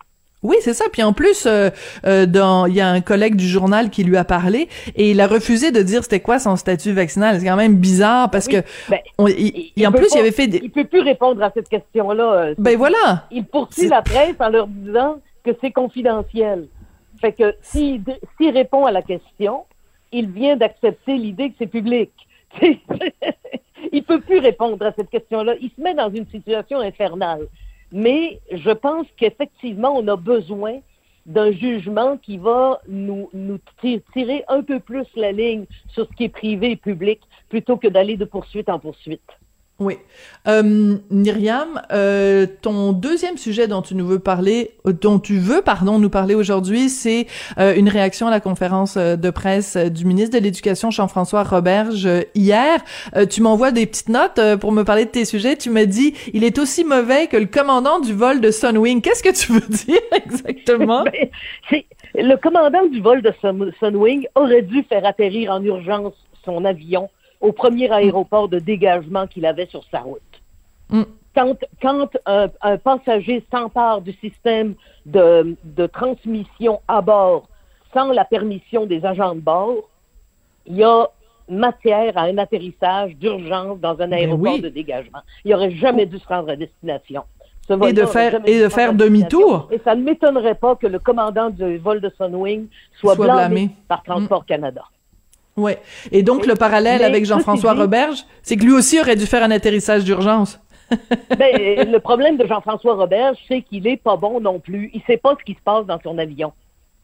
[0.41, 0.85] Oui, c'est ça.
[0.91, 1.69] Puis en plus, euh,
[2.05, 5.19] euh, dans il y a un collègue du journal qui lui a parlé et il
[5.19, 7.39] a refusé de dire c'était quoi son statut vaccinal.
[7.39, 10.19] C'est quand même bizarre parce Oui, que ben, on- il- et en plus pas- il
[10.19, 12.33] avait fait des Il peut plus répondre à cette question-là.
[12.33, 13.25] euh, ben voilà.
[13.31, 16.67] il poursuit la presse en leur disant que c'est confidentiel.
[17.19, 18.01] Fait que s'il
[18.39, 19.63] s'il répond à la question,
[20.13, 22.11] il vient d'accepter l'idée que c'est public.
[23.91, 25.53] il peut plus répondre à cette question-là.
[25.61, 27.41] Il se met dans une situation infernale.
[27.91, 30.79] Mais je pense qu'effectivement, on a besoin
[31.25, 36.15] d'un jugement qui va nous, nous ti- tirer un peu plus la ligne sur ce
[36.15, 39.21] qui est privé et public plutôt que d'aller de poursuite en poursuite.
[39.79, 39.97] Oui.
[40.47, 45.61] Euh, Myriam, euh, ton deuxième sujet dont tu nous veux parler, euh, dont tu veux,
[45.61, 47.27] pardon, nous parler aujourd'hui, c'est
[47.59, 52.07] euh, une réaction à la conférence euh, de presse du ministre de l'Éducation, Jean-François Roberge,
[52.35, 52.81] hier.
[53.29, 55.55] Tu m'envoies des petites notes pour me parler de tes sujets.
[55.55, 59.01] Tu me dis, il est aussi mauvais que le commandant du vol de Sunwing.
[59.01, 61.03] Qu'est-ce que tu veux dire exactement?
[61.03, 61.81] Ben,
[62.15, 66.13] le commandant du vol de Sun- Sunwing aurait dû faire atterrir en urgence
[66.43, 67.09] son avion
[67.41, 70.21] au premier aéroport de dégagement qu'il avait sur sa route.
[70.89, 71.03] Mm.
[71.35, 74.73] Quand, quand un, un passager s'empare du système
[75.05, 77.47] de, de transmission à bord
[77.93, 79.75] sans la permission des agents de bord,
[80.65, 81.07] il y a
[81.47, 84.61] matière à un atterrissage d'urgence dans un aéroport Ben oui.
[84.61, 85.19] de dégagement.
[85.45, 87.23] Il n'aurait jamais dû se rendre à destination.
[87.67, 89.67] Ce Et de faire- et de demi-tour.
[89.71, 92.67] Et ça ne m'étonnerait pas que le commandant du vol de Sunwing
[92.99, 93.69] soit, Soit blâmé, blâmé.
[93.87, 94.83] par Transport Canada.
[95.59, 95.79] Ouais.
[96.11, 99.43] Et donc, le parallèle Mais avec Jean-François Roberge, c'est que lui aussi aurait dû faire
[99.43, 100.59] un atterrissage d'urgence.
[101.37, 104.89] ben, le problème de Jean-François Robert, c'est qu'il est pas bon non plus.
[104.93, 106.51] Il sait pas ce qui se passe dans son avion.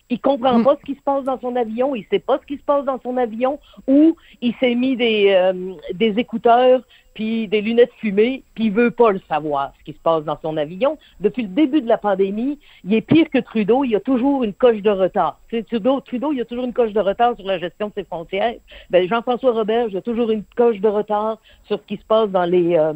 [0.09, 0.63] Il comprend Mm.
[0.63, 2.85] pas ce qui se passe dans son avion, il sait pas ce qui se passe
[2.85, 6.81] dans son avion, ou il s'est mis des, euh, des écouteurs
[7.15, 10.37] puis des lunettes fumées, puis il veut pas le savoir ce qui se passe dans
[10.41, 10.99] son avion.
[11.21, 14.43] Depuis le début de la pandémie, il est pire que Trudeau, il y a toujours
[14.43, 15.39] une coche de retard.
[15.49, 17.87] Tu sais, Trudeau, Trudeau, il y a toujours une coche de retard sur la gestion
[17.87, 18.55] de ses frontières.
[18.91, 22.05] Ben, Jean-François Robert, il y a toujours une coche de retard sur ce qui se
[22.05, 22.93] passe dans les euh,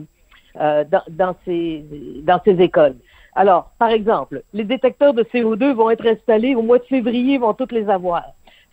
[0.59, 1.85] euh, dans, dans, ces,
[2.23, 2.95] dans ces écoles.
[3.35, 7.53] Alors, par exemple, les détecteurs de CO2 vont être installés au mois de février, vont
[7.53, 8.23] toutes les avoir.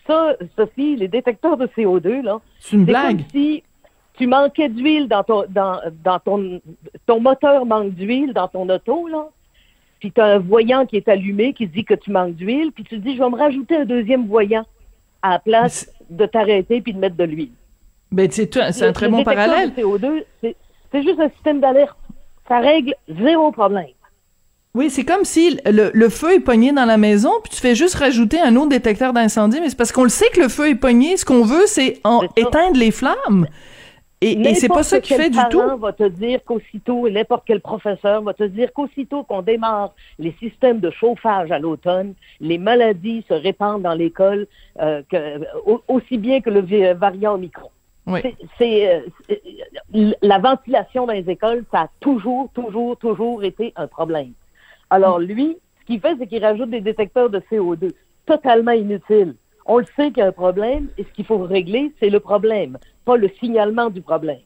[0.06, 3.18] Ça, Sophie, les détecteurs de CO2, là, C'est une blague.
[3.18, 3.62] comme si
[4.16, 6.60] tu manquais d'huile dans ton dans, dans ton
[7.06, 9.28] ton moteur manque d'huile dans ton auto là.
[10.00, 12.84] Puis tu as un voyant qui est allumé qui dit que tu manques d'huile, puis
[12.84, 14.64] tu te dis je vais me rajouter un deuxième voyant
[15.22, 17.50] à la place de t'arrêter puis de mettre de l'huile.
[18.12, 19.74] Ben, c'est un très bon parallèle.
[19.74, 21.96] de CO2, c'est juste un système d'alerte.
[22.48, 23.86] Ça règle zéro problème.
[24.74, 27.74] Oui, c'est comme si le, le feu est pogné dans la maison, puis tu fais
[27.74, 30.68] juste rajouter un autre détecteur d'incendie, mais c'est parce qu'on le sait que le feu
[30.68, 31.16] est pogné.
[31.16, 32.00] Ce qu'on veut, c'est
[32.36, 33.46] éteindre les flammes.
[34.32, 35.60] Et, et c'est pas ça qui fait du tout.
[35.78, 40.80] va te dire qu'aussitôt, n'importe quel professeur va te dire qu'aussitôt qu'on démarre les systèmes
[40.80, 44.46] de chauffage à l'automne, les maladies se répandent dans l'école
[44.80, 45.02] euh,
[45.66, 47.70] au- aussi bien que le vi- variant Omicron.
[48.06, 48.20] Oui.
[48.58, 49.02] C'est-
[49.94, 54.32] euh, la ventilation dans les écoles, ça a toujours, toujours, toujours été un problème.
[54.90, 57.92] Alors lui, ce qu'il fait, c'est qu'il rajoute des détecteurs de CO2,
[58.26, 59.34] totalement inutiles.
[59.64, 62.20] On le sait qu'il y a un problème, et ce qu'il faut régler, c'est le
[62.20, 64.40] problème, pas le signalement du problème.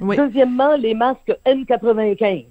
[0.00, 0.16] Oui.
[0.16, 2.46] Deuxièmement, les masques N95.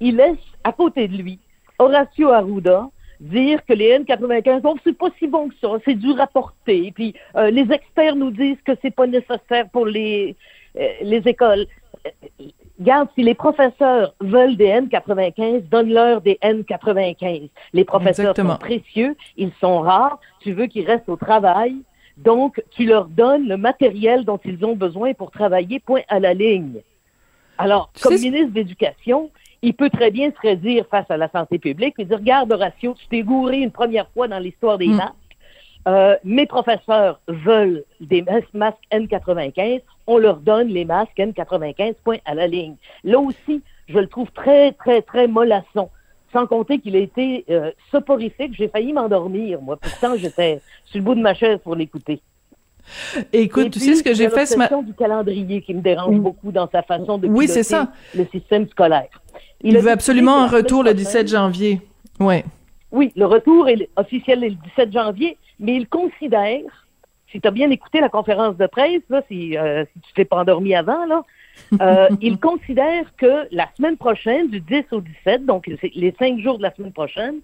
[0.00, 1.38] Il laisse à côté de lui
[1.78, 2.88] Horacio Arruda
[3.20, 6.90] dire que les N95, oh, c'est pas si bon que ça, c'est dur à porter.
[6.92, 10.34] Puis euh, les experts nous disent que c'est pas nécessaire pour les,
[10.76, 11.66] euh, les écoles.
[12.06, 12.10] Euh,
[12.80, 17.48] Regarde, si les professeurs veulent des N95, donne-leur des N95.
[17.74, 18.54] Les professeurs Exactement.
[18.54, 21.76] sont précieux, ils sont rares, tu veux qu'ils restent au travail,
[22.16, 26.34] donc tu leur donnes le matériel dont ils ont besoin pour travailler, point à la
[26.34, 26.80] ligne.
[27.58, 29.30] Alors, Tu comme sais- ministre d'Éducation,
[29.62, 32.94] il peut très bien se redire face à la santé publique et dire, regarde Horatio,
[32.98, 34.96] tu t'es gouré une première fois dans l'histoire des Mm.
[34.96, 35.14] masques.
[35.88, 42.18] Euh, mes professeurs veulent des mas- masques N95, on leur donne les masques N95, point
[42.24, 42.74] à la ligne.
[43.04, 45.88] Là aussi, je le trouve très, très, très mollasson.
[46.32, 48.54] Sans compter qu'il a été euh, soporifique.
[48.56, 49.76] J'ai failli m'endormir, moi.
[49.76, 52.20] Pourtant, j'étais sur le bout de ma chaise pour l'écouter.
[53.32, 54.82] Écoute, Et tu puis, sais ce que il j'ai fait ce matin?
[54.82, 57.92] du calendrier qui me dérange beaucoup dans sa façon de Oui, c'est ça.
[58.14, 59.08] le système scolaire.
[59.62, 61.80] Il a veut absolument un retour le prochaine- 17 janvier.
[62.18, 62.44] Ouais.
[62.90, 66.60] Oui, le retour est officiel est le 17 janvier, mais il considère,
[67.30, 70.24] si tu as bien écouté la conférence de presse, là, si, euh, si tu t'es
[70.24, 71.22] pas endormi avant, là,
[71.80, 76.58] euh, il considère que la semaine prochaine, du 10 au 17, donc les cinq jours
[76.58, 77.36] de la semaine prochaine,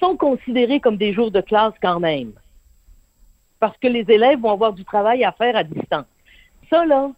[0.00, 2.32] sont considérés comme des jours de classe quand même.
[3.60, 6.06] Parce que les élèves vont avoir du travail à faire à distance.
[6.70, 7.10] Ça, là,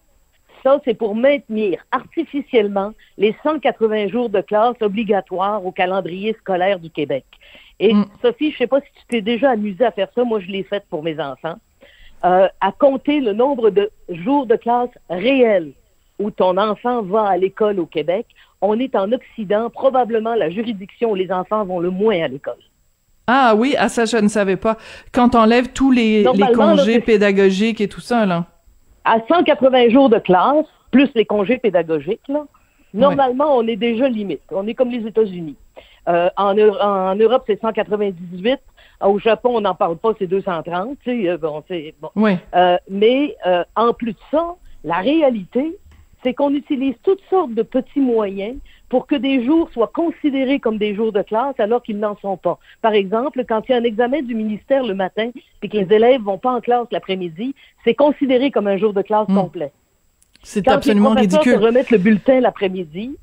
[0.63, 6.91] ça, c'est pour maintenir artificiellement les 180 jours de classe obligatoires au calendrier scolaire du
[6.91, 7.25] Québec.
[7.79, 8.05] Et Mm.
[8.23, 10.25] Sophie, je sais pas si tu t'es déjà amusée à faire ça.
[10.25, 11.57] Moi, je l'ai fait pour mes enfants.
[12.25, 15.73] Euh, à compter le nombre de jours de classe réels
[16.21, 18.27] où ton enfant va à l'école au Québec.
[18.61, 22.63] On est en Occident, probablement la juridiction où les enfants vont le moins à l'école.
[23.27, 24.77] Ah oui, ah ça, je ne savais pas.
[25.13, 28.45] Quand t'enlèves tous les, les Normalement, là, congés pédagogiques et tout ça, là.
[29.05, 32.45] à 180 jours de classe, plus les congés pédagogiques, là,
[32.93, 34.43] normalement, on est déjà limite.
[34.51, 35.57] On est comme les États-Unis.
[36.09, 38.59] Euh, en, Eu- en Europe, c'est 198.
[39.07, 40.99] Au Japon, on n'en parle pas, c'est 230.
[41.05, 42.11] Tu sais, euh, bon, c'est bon.
[42.55, 45.77] Euh, mais euh, en plus de ça, la réalité,
[46.23, 48.57] c'est qu'on utilise toutes sortes de petits moyens
[48.89, 52.37] pour que des jours soient considérés comme des jours de classe alors qu'ils n'en sont
[52.37, 52.59] pas.
[52.83, 55.31] Par exemple, quand il y a un examen du ministère le matin
[55.63, 57.55] et que les élèves vont pas en classe l'après-midi,
[57.85, 59.35] c'est considéré comme un jour de classe Mm.
[59.37, 59.73] complet.
[60.43, 61.55] C'est Quand absolument les ridicule.
[61.55, 63.17] te remettent le bulletin l'après-midi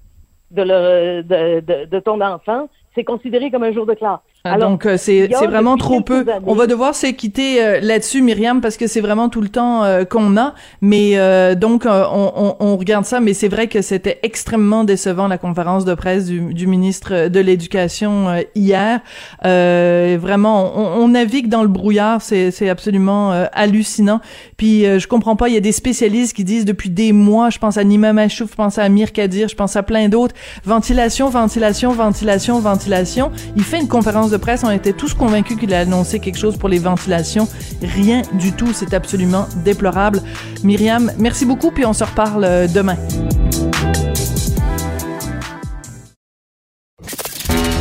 [0.52, 4.20] de, le- de, de- de ton enfant, c'est considéré comme un jour de classe.
[4.54, 6.24] Alors, Donc, euh, c'est c'est vraiment trop peu.
[6.46, 10.04] On va devoir s'équiter euh, là-dessus, Myriam, parce que c'est vraiment tout le temps euh,
[10.06, 10.54] qu'on a.
[10.82, 14.84] Mais euh, donc, euh, on, on- on regarde ça, mais c'est vrai que c'était extrêmement
[14.84, 19.00] décevant, la conférence de presse du, du ministre de l'Éducation euh, hier.
[19.46, 24.20] Euh, vraiment, on, on navigue dans le brouillard, c'est c'est absolument euh, hallucinant.
[24.58, 27.50] Puis, euh, je comprends pas, il y a des spécialistes qui disent depuis des mois,
[27.50, 30.36] je pense à Nima Machouf, je pense à Amir Kadir, je pense à plein d'autres,
[30.66, 33.32] ventilation, ventilation, ventilation, ventilation.
[33.56, 36.58] Il fait une conférence de presse, on était tous convaincus qu'il allait annoncer quelque chose
[36.58, 37.48] pour les ventilations.
[37.82, 40.22] Rien du tout, c'est absolument déplorable.
[40.64, 42.98] Myriam, merci beaucoup, puis on se reparle euh, demain.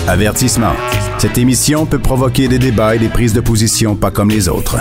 [0.08, 0.72] Avertissement.
[1.18, 4.76] Cette émission peut provoquer des débats et des prises de position pas comme les autres.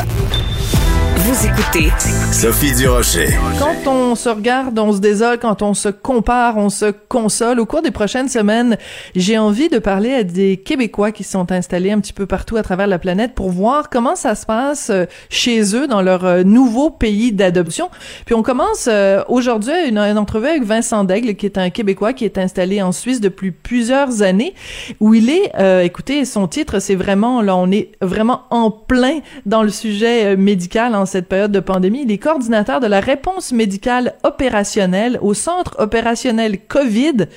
[1.58, 1.90] Écoutez
[2.34, 3.30] Sophie Durocher.
[3.60, 7.62] Quand on se regarde, on se désole, quand on se compare, on se console.
[7.62, 8.78] Au cours des prochaines semaines,
[9.16, 12.64] j'ai envie de parler à des Québécois qui sont installés un petit peu partout à
[12.64, 16.44] travers la planète pour voir comment ça se passe euh, chez eux dans leur euh,
[16.44, 17.90] nouveau pays d'adoption.
[18.26, 22.12] Puis on commence euh, aujourd'hui une, une entrevue avec Vincent Daigle, qui est un Québécois
[22.12, 24.54] qui est installé en Suisse depuis plusieurs années,
[25.00, 25.54] où il est,
[25.86, 30.96] écoutez, son titre, c'est vraiment, là, on est vraiment en plein dans le sujet médical
[30.96, 32.04] en cette période de pandémie.
[32.04, 37.28] Il est coordinateur de la réponse médicale opérationnelle au centre opérationnel COVID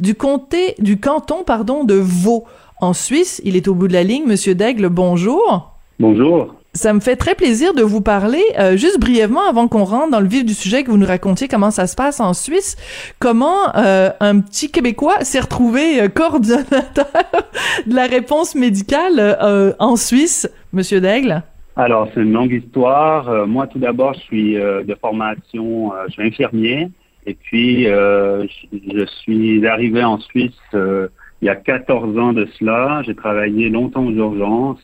[0.00, 2.44] du comté, du canton, pardon, de Vaud.
[2.80, 4.24] En Suisse, il est au bout de la ligne.
[4.26, 5.72] Monsieur Daigle, bonjour.
[6.00, 6.54] Bonjour.
[6.74, 8.42] Ça me fait très plaisir de vous parler.
[8.58, 11.46] Euh, juste brièvement, avant qu'on rentre dans le vif du sujet, que vous nous racontiez
[11.46, 12.76] comment ça se passe en Suisse,
[13.18, 17.06] comment euh, un petit Québécois s'est retrouvé euh, coordonnateur
[17.86, 21.42] de la réponse médicale en Suisse, Monsieur Daigle?
[21.74, 23.28] Alors, c'est une longue histoire.
[23.30, 26.88] Euh, moi, tout d'abord, je suis euh, de formation, euh, je suis infirmier.
[27.24, 33.00] Et puis, je, suis arrivé en Suisse il y a 14 ans de cela.
[33.06, 34.82] J'ai travaillé longtemps aux urgences.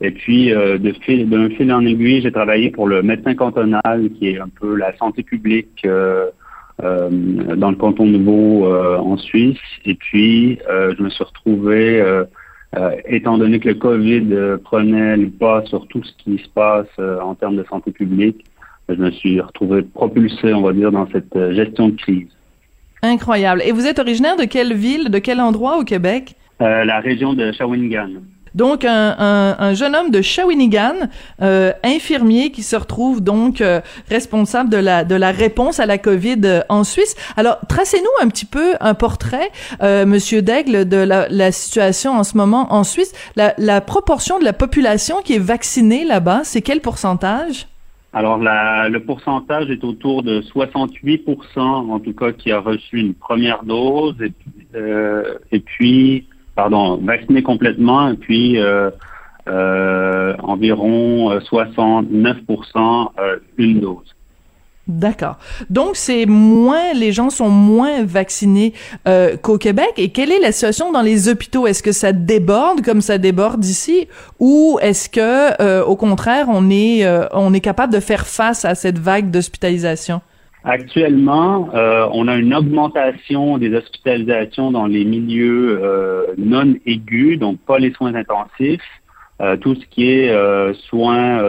[0.00, 4.30] Et puis, de fil, d'un fil en aiguille, j'ai travaillé pour le médecin cantonal, qui
[4.30, 9.60] est un peu la santé publique dans le canton de Vaud en Suisse.
[9.84, 12.02] Et puis, je me suis retrouvé
[12.76, 16.48] euh, étant donné que le COVID euh, prenait le pas sur tout ce qui se
[16.48, 18.44] passe euh, en termes de santé publique,
[18.88, 22.28] je me suis retrouvé propulsé, on va dire, dans cette gestion de crise.
[23.02, 23.62] Incroyable.
[23.64, 26.34] Et vous êtes originaire de quelle ville, de quel endroit au Québec?
[26.60, 28.10] la région de Shawinigan.
[28.54, 30.94] Donc, un, jeune homme de Shawinigan,
[31.42, 35.98] euh, infirmier, qui se retrouve donc euh, responsable de la, de la réponse à la
[35.98, 37.14] COVID euh, en Suisse.
[37.36, 42.72] Alors, tracez-nous un petit peu un portrait, Monsieur Daigle, de la, situation en ce moment
[42.72, 43.12] en Suisse.
[43.36, 47.66] La, la proportion de la population qui est vaccinée là-bas, c'est quel pourcentage?
[48.12, 53.14] Alors, la, le pourcentage est autour de 68% en tout cas, qui a reçu une
[53.14, 54.16] première dose.
[54.20, 54.32] Et,
[55.52, 58.90] et puis, pardon, vacciné complètement, et puis euh,
[59.48, 64.14] euh, environ 69% euh, une dose.
[64.86, 65.36] D'accord.
[65.68, 68.72] Donc c'est moins, les gens sont moins vaccinés
[69.40, 69.92] qu'au Québec.
[69.98, 71.68] Et quelle est la situation dans les hôpitaux?
[71.68, 74.08] Est-ce que ça déborde comme ça déborde ici,
[74.40, 78.98] ou est-ce que, au contraire, on est, on est capable de faire face à cette
[78.98, 80.22] vague d'hospitalisation?
[80.64, 87.58] Actuellement, euh, on a une augmentation des hospitalisations dans les milieux euh, non aigus, donc
[87.60, 88.82] pas les soins intensifs,
[89.40, 90.30] euh, tout ce qui est
[90.90, 91.42] soins,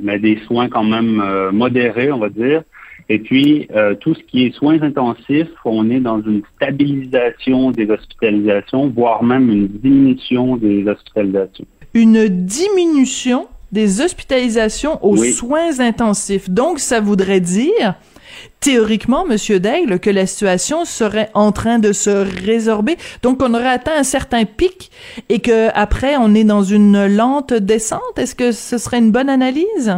[0.00, 2.62] mais des soins quand même modérés, on va dire.
[3.08, 3.68] Et puis,
[4.00, 9.48] tout ce qui est soins intensifs, on est dans une stabilisation des hospitalisations, voire même
[9.50, 11.66] une diminution des hospitalisations.
[11.92, 16.48] Une diminution des hospitalisations aux soins intensifs.
[16.50, 17.94] Donc, ça voudrait dire
[18.60, 22.96] théoriquement, Monsieur Daigle, que la situation serait en train de se résorber.
[23.22, 24.90] Donc, on aurait atteint un certain pic
[25.28, 28.18] et que après, on est dans une lente descente.
[28.18, 29.94] Est-ce que ce serait une bonne analyse?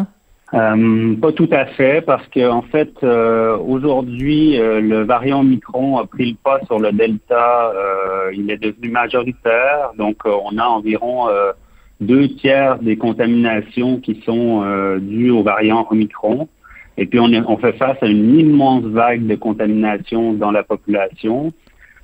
[0.55, 5.99] Euh, pas tout à fait, parce que en fait, euh, aujourd'hui, euh, le variant Omicron
[5.99, 7.73] a pris le pas sur le Delta.
[8.33, 11.29] il est devenu majoritaire, donc on a environ
[12.01, 14.65] deux tiers des contaminations qui sont
[15.01, 16.49] dues au variant Omicron.
[16.99, 21.53] Et puis, on, on fait face à une immense vague de contamination dans la population.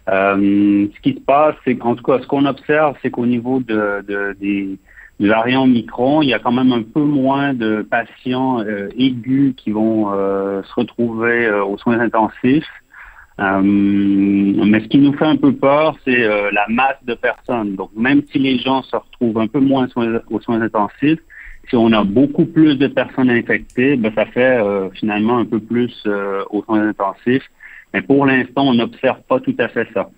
[0.08, 3.60] Euh, ce qui se passe, c'est qu'en tout cas, ce qu'on observe, c'est qu'au niveau
[3.60, 4.76] de, de, des,
[5.20, 9.54] du variant Micron, il y a quand même un peu moins de patients euh, aigus
[9.56, 12.68] qui vont euh, se retrouver aux soins intensifs.
[13.38, 17.76] mais ce qui nous fait un peu peur, c'est la masse de personnes.
[17.76, 19.86] Donc, même si les gens se retrouvent un peu moins
[20.30, 21.20] aux soins intensifs,
[21.68, 25.60] si on a beaucoup plus de personnes infectées, ben, ça fait euh, finalement un peu
[25.60, 27.48] plus euh, aux soins intensifs.
[27.94, 30.10] Mais pour l'instant, on n'observe pas tout à fait ça.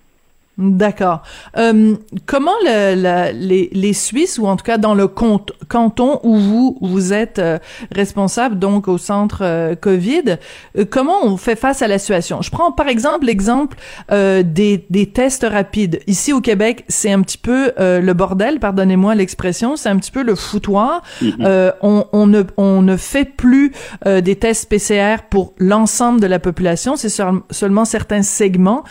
[0.57, 1.21] D'accord.
[1.57, 6.77] Euh, comment le, les, les, Suisses, ou en tout cas dans le canton où vous
[6.81, 7.59] vous êtes euh,
[7.91, 10.37] responsable, donc au centre euh, COVID,
[10.77, 12.41] euh, comment on fait face à la situation?
[12.41, 13.75] Je prends par exemple l'exemple
[14.09, 15.99] des, des tests rapides.
[16.07, 20.23] Ici au Québec, c'est un petit peu le bordel, pardonnez-moi l'expression, c'est un petit peu
[20.23, 21.01] le foutoir.
[21.21, 21.73] Mm-hmm.
[21.81, 23.71] On, on, ne, on ne fait plus
[24.05, 27.09] des tests PCR pour l'ensemble de la population, c'est
[27.51, 28.83] seulement certains segments.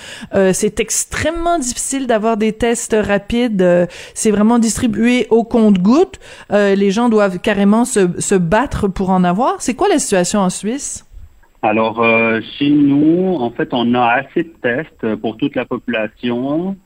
[0.52, 3.62] c'est extrêmement difficile d'avoir des tests rapides.
[3.62, 6.20] Euh, c'est vraiment distribué au compte-gouttes.
[6.52, 9.60] Euh, les gens doivent carrément se, battre pour en avoir.
[9.60, 11.06] C'est quoi la situation en Suisse?
[11.62, 16.76] Alors, euh, chez nous, en fait, on a assez de tests pour toute la population.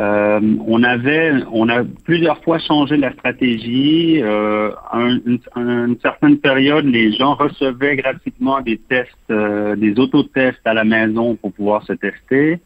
[0.00, 4.20] Euh, on avait, on a plusieurs fois changé la stratégie.
[4.22, 10.66] Euh, un, une, une, certaine période, les gens recevaient gratuitement des tests, euh, des autotests
[10.66, 12.58] à la maison pour pouvoir se tester.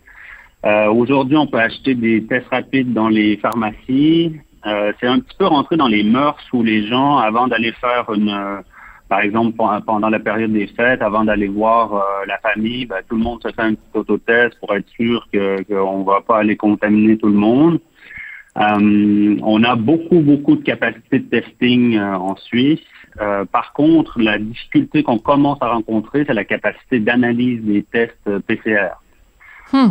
[0.65, 4.35] Euh, Aujourd'hui, on peut acheter des tests rapides dans les pharmacies.
[4.67, 8.13] Euh, c'est un petit peu rentré dans les mœurs où les gens, avant d'aller faire
[8.13, 8.63] une
[9.09, 9.57] par exemple,
[9.87, 13.43] pendant la période des fêtes, avant d'aller voir euh, la famille, ben, tout le monde
[13.43, 17.29] se fait un petit autotest pour être sûr qu'on ne va pas aller contaminer tout
[17.29, 17.81] le monde.
[18.59, 22.81] Euh, on a beaucoup, beaucoup de capacités de testing euh, en Suisse.
[23.51, 28.91] par contre, la difficulté qu'on commence à rencontrer, c'est la capacité d'analyse des tests PCR.
[29.73, 29.91] Hmm.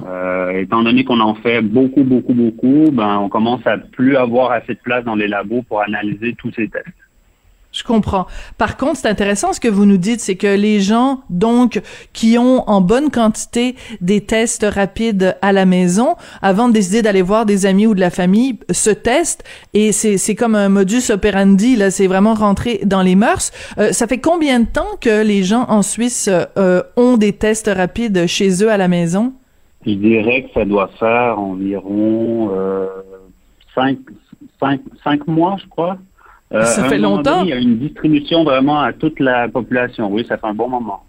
[0.55, 4.73] étant donné qu'on en fait beaucoup, beaucoup, beaucoup, ben, on commence à plus avoir assez
[4.73, 6.87] de place dans les labos pour analyser tous ces tests.
[7.77, 8.25] Je comprends.
[8.57, 11.79] Par contre, c'est intéressant ce que vous nous dites, c'est que les gens, donc,
[12.11, 17.21] qui ont en bonne quantité des tests rapides à la maison, avant de décider d'aller
[17.21, 19.43] voir des amis ou de la famille, se testent
[19.75, 23.51] et c'est comme un modus operandi, là, c'est vraiment rentré dans les mœurs.
[23.77, 27.69] Euh, ça fait combien de temps que les gens en Suisse euh, ont des tests
[27.73, 29.33] rapides chez eux à la maison?
[29.85, 32.87] Je dirais que ça doit faire environ euh,
[33.73, 33.99] cinq,
[34.59, 35.97] cinq, cinq mois, je crois.
[36.53, 37.43] Euh, ça fait longtemps.
[37.43, 40.09] il y a une distribution vraiment à toute la population.
[40.11, 41.03] Oui, ça fait un bon moment.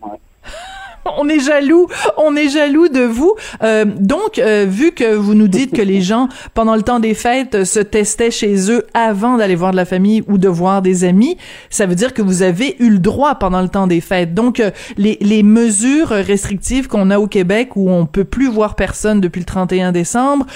[1.18, 3.34] On est jaloux, on est jaloux de vous.
[3.62, 7.14] Euh, donc, euh, vu que vous nous dites que les gens, pendant le temps des
[7.14, 11.04] fêtes, se testaient chez eux avant d'aller voir de la famille ou de voir des
[11.04, 11.36] amis,
[11.70, 14.32] ça veut dire que vous avez eu le droit pendant le temps des fêtes.
[14.32, 18.76] Donc, euh, les, les mesures restrictives qu'on a au Québec, où on peut plus voir
[18.76, 20.46] personne depuis le 31 décembre,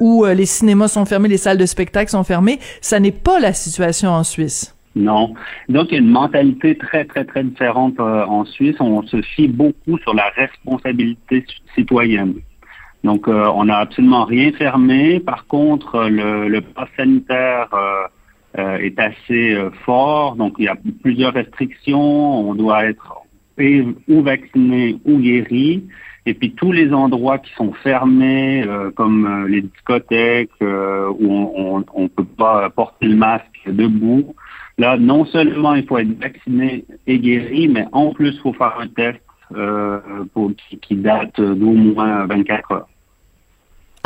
[0.00, 3.52] où les cinémas sont fermés, les salles de spectacle sont fermées, ça n'est pas la
[3.52, 4.75] situation en Suisse.
[4.96, 5.34] Non.
[5.68, 8.76] Donc, il y a une mentalité très, très, très différente euh, en Suisse.
[8.80, 11.44] On se fie beaucoup sur la responsabilité
[11.74, 12.36] citoyenne.
[13.04, 15.20] Donc, euh, on n'a absolument rien fermé.
[15.20, 17.68] Par contre, le, le pass sanitaire
[18.56, 20.34] euh, est assez fort.
[20.34, 22.48] Donc, il y a plusieurs restrictions.
[22.48, 23.18] On doit être
[23.58, 25.84] ou vacciné ou guéri.
[26.24, 28.64] Et puis tous les endroits qui sont fermés,
[28.96, 34.34] comme les discothèques où on ne peut pas porter le masque debout,
[34.78, 38.78] Là, non seulement il faut être vacciné et guéri, mais en plus, il faut faire
[38.78, 39.18] un test
[39.54, 39.98] euh,
[40.34, 40.50] pour,
[40.82, 42.88] qui, date d'au moins 24 heures.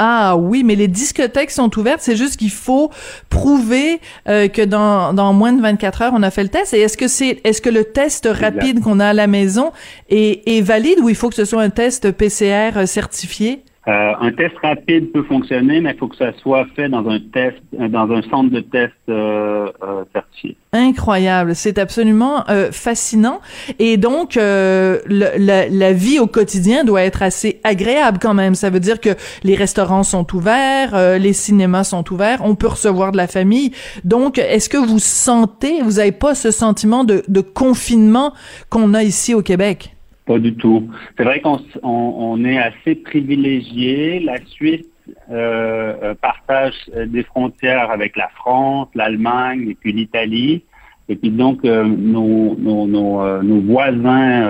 [0.03, 2.91] Ah oui, mais les discothèques sont ouvertes, c'est juste qu'il faut
[3.29, 6.73] prouver euh, que dans, dans moins de 24 heures, on a fait le test.
[6.73, 9.73] Et est-ce que c'est est-ce que le test rapide qu'on a à la maison
[10.09, 13.63] est, est valide ou il faut que ce soit un test PCR certifié?
[13.91, 17.19] Euh, un test rapide peut fonctionner, mais il faut que ça soit fait dans un
[17.19, 20.57] test, euh, dans un centre de test euh, euh, certifié.
[20.73, 23.41] Incroyable, c'est absolument fascinant.
[23.81, 28.55] Et donc, le, la, la, vie au quotidien doit être assez agréable quand même.
[28.55, 29.11] Ça veut dire que
[29.43, 33.73] les restaurants sont ouverts, les cinémas sont ouverts, on peut recevoir de la famille.
[34.05, 38.33] Donc, est-ce que vous sentez, vous n'avez pas ce sentiment de, de confinement
[38.69, 39.97] qu'on a ici au Québec?
[40.31, 40.89] Pas du tout.
[41.17, 44.21] C'est vrai qu'on on, est assez privilégié.
[44.21, 44.87] La Suisse
[45.29, 50.63] euh, euh, partage euh, des frontières avec la France, l'Allemagne et puis l'Italie.
[51.09, 54.49] Et puis donc, nos, nos, nos, voisins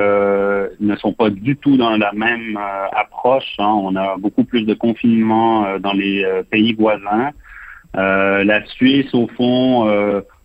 [0.80, 2.58] ne sont pas du tout dans la même
[2.94, 3.54] approche.
[3.58, 3.72] Hein.
[3.82, 7.30] On a beaucoup plus de confinement dans les pays voisins.
[7.94, 9.88] la Suisse, au fond,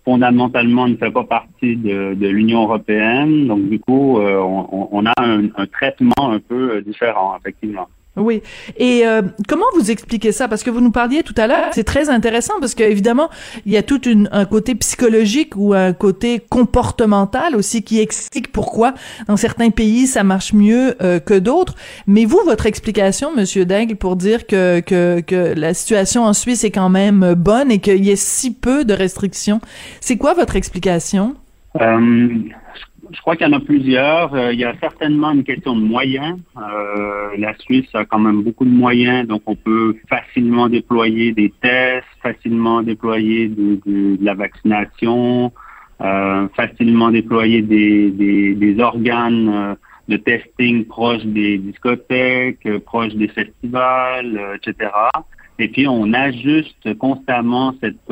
[0.05, 3.47] fondamentalement ne fait pas partie de, l'Union européenne.
[3.47, 7.89] Donc, du coup, euh, on, a un, un, traitement un peu euh, différent, effectivement.
[8.17, 8.41] Oui.
[8.77, 10.47] Et euh, comment vous expliquez ça?
[10.47, 13.29] Parce que vous nous parliez tout à l'heure, c'est très intéressant parce qu'évidemment,
[13.65, 18.51] il y a tout une, un côté psychologique ou un côté comportemental aussi qui explique
[18.51, 18.93] pourquoi
[19.27, 21.75] dans certains pays ça marche mieux euh, que d'autres.
[22.07, 26.63] Mais vous, votre explication, Monsieur Daigle, pour dire que, que, que la situation en Suisse
[26.63, 29.59] est quand même bonne et qu'il y ait si peu de restrictions,
[29.99, 31.35] c'est quoi votre explication?
[31.81, 32.29] Euh,
[33.11, 34.33] je crois qu'il y en a plusieurs.
[34.33, 36.39] Euh, il y a certainement une question de moyens.
[36.57, 41.53] Euh, la Suisse a quand même beaucoup de moyens, donc on peut facilement déployer des
[41.61, 45.51] tests, facilement déployer de, la vaccination,
[46.01, 49.77] euh, facilement déployer des, des, organes
[50.07, 54.91] de testing proches des discothèques, proches des festivals, etc.
[55.57, 58.11] Et puis on ajuste constamment cette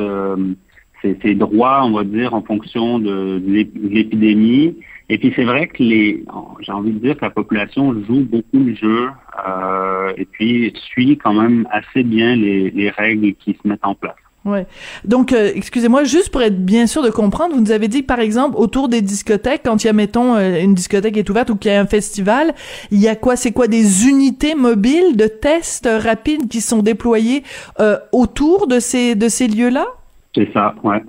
[1.22, 3.42] ces, droits, on va dire, en fonction de,
[3.90, 4.76] l'épidémie.
[5.10, 6.24] Et puis c'est vrai que les,
[6.60, 9.08] j'ai envie de dire que la population joue beaucoup le jeu
[9.46, 14.14] euh, et puis suit quand même assez bien les, règles qui se mettent en place.
[14.44, 14.66] Ouais.
[15.04, 18.20] Donc, euh, excusez-moi, juste pour être bien sûr de comprendre, vous nous avez dit par
[18.20, 21.56] exemple, autour des discothèques, quand il y a, mettons, euh, une discothèque est ouverte ou
[21.56, 22.54] qu'il y a un festival,
[22.90, 23.36] il y a quoi?
[23.36, 23.68] C'est quoi?
[23.68, 27.42] Des unités mobiles de tests rapides qui sont déployées
[27.80, 29.86] euh, autour de ces, de ces lieux-là?
[30.34, 31.02] C'est ça, ouais.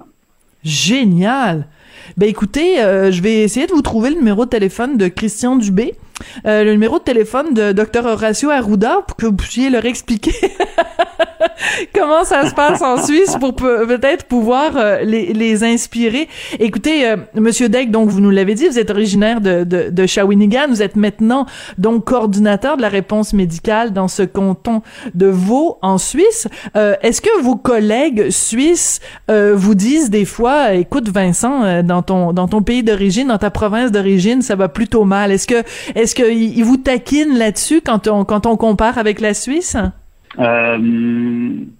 [0.64, 1.68] Génial!
[2.18, 5.96] Ben écoutez, je vais essayer de vous trouver le numéro de téléphone de Christian Dubé.
[6.44, 10.34] Le numéro de téléphone de Dr Horacio Arruda pour que vous puissiez leur expliquer
[11.94, 16.28] comment ça se passe en Suisse pour peut-être pouvoir euh, les, les, inspirer.
[16.60, 20.06] Écoutez, euh, Monsieur Deck, donc vous nous l'avez dit, vous êtes originaire de, de, de,
[20.06, 21.46] Shawinigan, vous êtes maintenant
[21.78, 24.82] donc coordinateur de la réponse médicale dans ce canton
[25.14, 26.48] de Vaud en Suisse.
[26.76, 29.00] Euh, Est-ce que vos collègues suisses
[29.32, 33.50] euh, vous disent des fois, écoute Vincent, dans ton dans ton pays d'origine, dans ta
[33.50, 35.32] province d'origine, ça va plutôt mal.
[35.32, 35.64] Est-ce que
[36.06, 39.76] est-ce que ils vous taquinent là-dessus quand on quand on compare avec la Suisse?
[40.38, 40.78] Euh,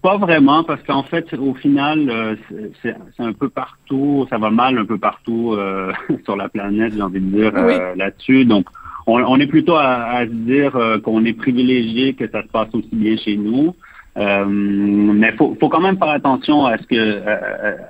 [0.02, 2.36] pas vraiment, parce qu'en fait, au final, euh,
[2.82, 5.94] c'est un peu partout, ça va mal un peu partout euh,
[6.26, 7.52] sur la planète, j'ai envie de dire,
[7.96, 8.46] là-dessus.
[8.46, 8.66] Donc,
[9.06, 13.16] on, est plutôt à, se dire qu'on est privilégié, que ça se passe aussi bien
[13.18, 13.76] chez nous.
[14.16, 17.22] mais faut, faut quand même faire attention à ce que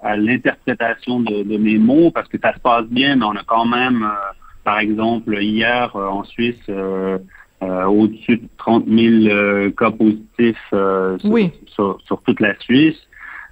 [0.03, 3.43] à, l'interprétation de, de, mes mots, parce que ça se passe bien, mais on a
[3.45, 4.05] quand même,
[4.65, 6.69] par exemple, hier en Suisse
[7.63, 11.17] euh, au-dessus de 30 000 euh, cas positifs euh,
[11.67, 12.97] sur, sur, toute la Suisse.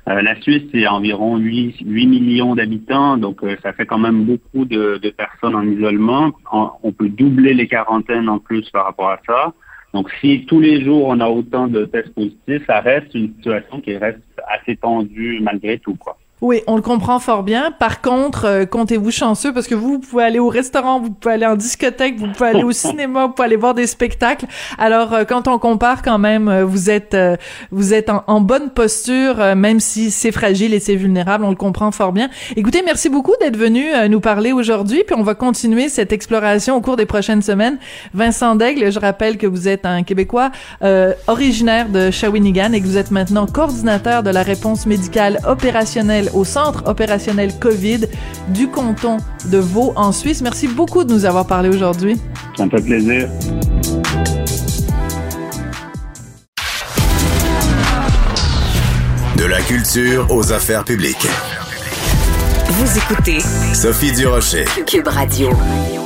[0.06, 5.00] la Suisse, c'est environ 8, 8 millions d'habitants, donc ça fait quand même beaucoup de,
[5.02, 6.34] de personnes en isolement.
[6.52, 9.54] On, peut doubler les quarantaines en plus par rapport à ça.
[9.94, 13.80] Donc, si tous les jours on a autant de tests positifs, ça reste une situation
[13.80, 16.18] qui reste assez tendue malgré tout, quoi.
[16.44, 17.72] Oui, on le comprend fort bien.
[17.72, 21.36] Par contre, euh, comptez-vous chanceux parce que vous, vous pouvez aller au restaurant, vous pouvez
[21.36, 24.48] aller en discothèque, vous pouvez aller au cinéma, vous pouvez aller voir des spectacles.
[24.78, 27.16] Alors, euh, quand on compare quand même, euh, vous êtes
[27.72, 31.46] vous êtes en, bonne posture, même si c'est fragile et c'est vulnérable.
[31.46, 32.30] On le comprend fort bien.
[32.58, 35.04] Écoutez, merci beaucoup d'être venu nous parler aujourd'hui.
[35.06, 37.78] Puis on va continuer cette exploration au cours des prochaines semaines.
[38.14, 40.52] Vincent Daigle, je rappelle que vous êtes un Québécois
[41.28, 46.44] originaire de Shawinigan et que vous êtes maintenant coordinateur de la réponse médicale opérationnelle au
[46.44, 48.08] Centre opérationnel COVID
[48.50, 49.18] du canton
[49.52, 50.42] de Vaud en Suisse.
[50.42, 52.20] Merci beaucoup de nous avoir parlé aujourd'hui.
[52.58, 53.30] Ça me fait plaisir.
[59.38, 61.28] De la culture aux affaires publiques.
[62.70, 63.40] Vous écoutez
[63.74, 65.50] Sophie Durocher, Cube Radio.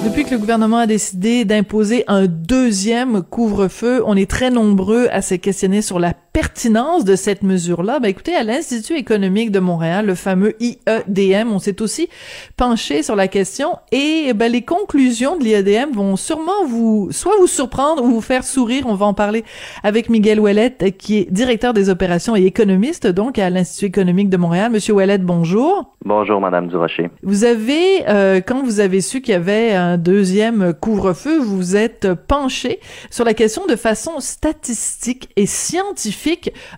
[0.04, 5.22] Depuis que le gouvernement a décidé d'imposer un deuxième couvre-feu, on est très nombreux à
[5.22, 7.98] se questionner sur la pertinence de cette mesure-là?
[7.98, 12.10] Ben écoutez, à l'Institut économique de Montréal, le fameux IEDM, on s'est aussi
[12.58, 17.48] penché sur la question et ben, les conclusions de l'IEDM vont sûrement vous, soit vous
[17.48, 18.84] surprendre ou vous faire sourire.
[18.86, 19.46] On va en parler
[19.82, 24.38] avec Miguel Ouellette, qui est directeur des opérations et économiste, donc à l'Institut économique de
[24.38, 24.72] Montréal.
[24.72, 25.96] Monsieur Ouellette, bonjour.
[26.06, 27.10] Bonjour, Madame Durocher.
[27.24, 32.14] Vous avez, euh, quand vous avez su qu'il y avait un deuxième couvre-feu, vous êtes
[32.14, 32.80] penché
[33.10, 36.27] sur la question de façon statistique et scientifique.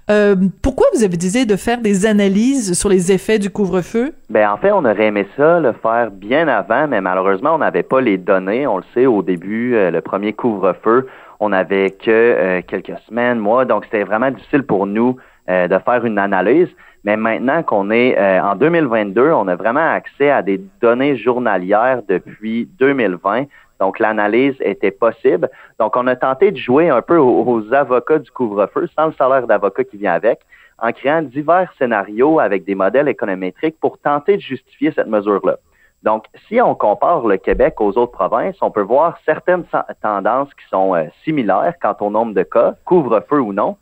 [0.09, 4.13] Euh, pourquoi vous avez décidé de faire des analyses sur les effets du couvre-feu?
[4.29, 7.83] Ben, en fait, on aurait aimé ça le faire bien avant, mais malheureusement, on n'avait
[7.83, 8.67] pas les données.
[8.67, 11.07] On le sait, au début, euh, le premier couvre-feu,
[11.39, 16.05] on n'avait que euh, quelques semaines, mois, donc c'était vraiment difficile pour nous de faire
[16.05, 16.67] une analyse.
[17.05, 22.69] Mais maintenant qu'on est en 2022, on a vraiment accès à des données journalières depuis
[22.77, 23.45] 2020.
[23.79, 25.49] Donc, l'analyse était possible.
[25.79, 29.47] Donc, on a tenté de jouer un peu aux, avocats du couvre-feu, sans le salaire
[29.47, 30.39] d'avocat qui vient avec,
[30.77, 35.57] en créant divers scénarios avec des modèles économétriques pour tenter de justifier cette mesure-là.
[36.03, 39.65] Donc, si on compare le Québec aux autres provinces, on peut voir certaines
[40.01, 43.75] tendances qui sont euh, similaires quant au nombre de cas, couvre-feu ou non,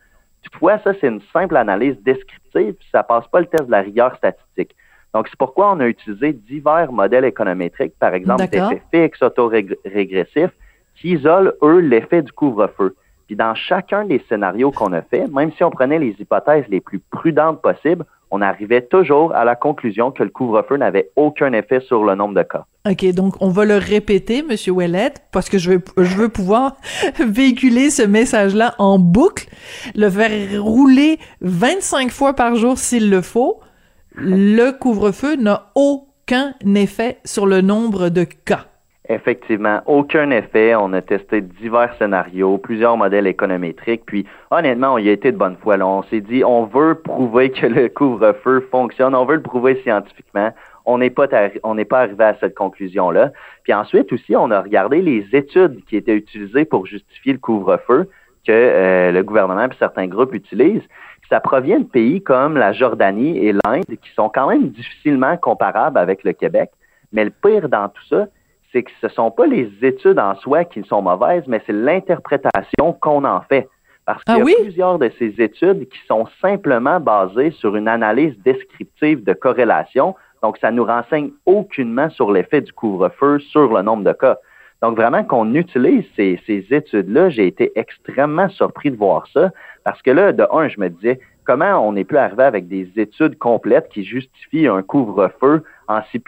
[0.43, 3.81] Toutefois, ça, c'est une simple analyse descriptive, puis ça passe pas le test de la
[3.81, 4.75] rigueur statistique.
[5.17, 10.51] Donc, c'est pourquoi on a utilisé divers modèles économétriques, par exemple des effets fixes autorégressifs,
[10.95, 12.95] qui isolent, eux, l'effet du couvre-feu.
[13.25, 16.81] Puis dans chacun des scénarios qu'on a fait, même si on prenait les hypothèses les
[16.81, 21.79] plus prudentes possibles, on arrivait toujours à la conclusion que le couvre-feu n'avait aucun effet
[21.79, 22.65] sur le nombre de cas.
[22.87, 26.77] OK, donc on va le répéter, Monsieur Ouellette, parce que je veux, je veux pouvoir
[27.19, 29.47] véhiculer ce message-là en boucle,
[29.95, 33.59] le faire rouler 25 fois par jour s'il le faut.
[34.19, 38.65] Le couvre-feu n'a aucun effet sur le nombre de cas.
[39.09, 40.73] Effectivement, aucun effet.
[40.73, 45.37] On a testé divers scénarios, plusieurs modèles économétriques, puis honnêtement, on y a été de
[45.37, 45.77] bonne foi.
[45.77, 50.51] On s'est dit, on veut prouver que le couvre-feu fonctionne, on veut le prouver scientifiquement.
[50.87, 51.27] On n'est pas,
[51.61, 53.33] on n'est pas arrivé à cette conclusion-là.
[53.65, 58.09] Puis ensuite aussi, on a regardé les études qui étaient utilisées pour justifier le couvre-feu,
[58.47, 60.87] que euh, le gouvernement et certains groupes utilisent,
[61.29, 65.97] ça provient de pays comme la Jordanie et l'Inde, qui sont quand même difficilement comparables
[65.97, 66.71] avec le Québec.
[67.11, 68.27] Mais le pire dans tout ça,
[68.71, 71.73] c'est que ce ne sont pas les études en soi qui sont mauvaises, mais c'est
[71.73, 73.69] l'interprétation qu'on en fait.
[74.05, 74.55] Parce qu'il Ah y a oui?
[74.61, 80.15] plusieurs de ces études qui sont simplement basées sur une analyse descriptive de corrélation.
[80.41, 84.37] Donc, ça nous renseigne aucunement sur l'effet du couvre-feu sur le nombre de cas.
[84.81, 89.49] Donc, vraiment, qu'on utilise ces, ces études-là, j'ai été extrêmement surpris de voir ça.
[89.87, 92.91] Parce que là, de un, je me disais, comment on est pu arriver avec des
[92.97, 96.19] études complètes qui justifient un couvre-feu en si,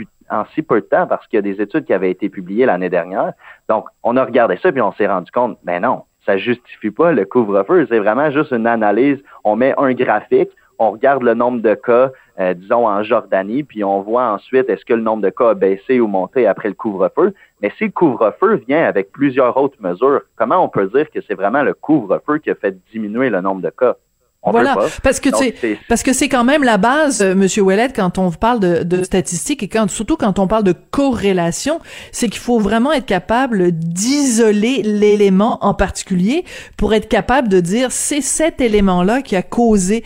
[0.62, 1.08] peu de temps?
[1.08, 3.34] Parce qu'il y a des études qui avaient été publiées l'année dernière?
[3.68, 7.12] Donc, on a regardé ça puis on s'est rendu compte, ben non, ça justifie pas
[7.12, 7.86] le couvre-feu.
[7.90, 9.22] C'est vraiment juste une analyse.
[9.44, 13.84] On met un graphique, on regarde le nombre de cas, euh, disons en Jordanie, puis
[13.84, 16.74] on voit ensuite est-ce que le nombre de cas a baissé ou monté après le
[16.74, 17.34] couvre-feu.
[17.62, 21.36] Mais si le couvre-feu vient avec plusieurs autres mesures, comment on peut dire que c'est
[21.36, 23.96] vraiment le couvre-feu qui a fait diminuer le nombre de cas?
[24.42, 24.74] On voilà,
[25.04, 25.52] parce que c'est-
[25.90, 29.04] parce que c'est quand même la base, euh, Monsieur Ouellet, quand on parle de, de
[29.04, 31.80] statistiques et quand surtout quand on parle de corrélation,
[32.14, 36.46] c'est qu'il faut vraiment être capable d'isoler l'élément en particulier
[36.78, 40.06] pour être capable de dire c'est cet élément-là qui a causé.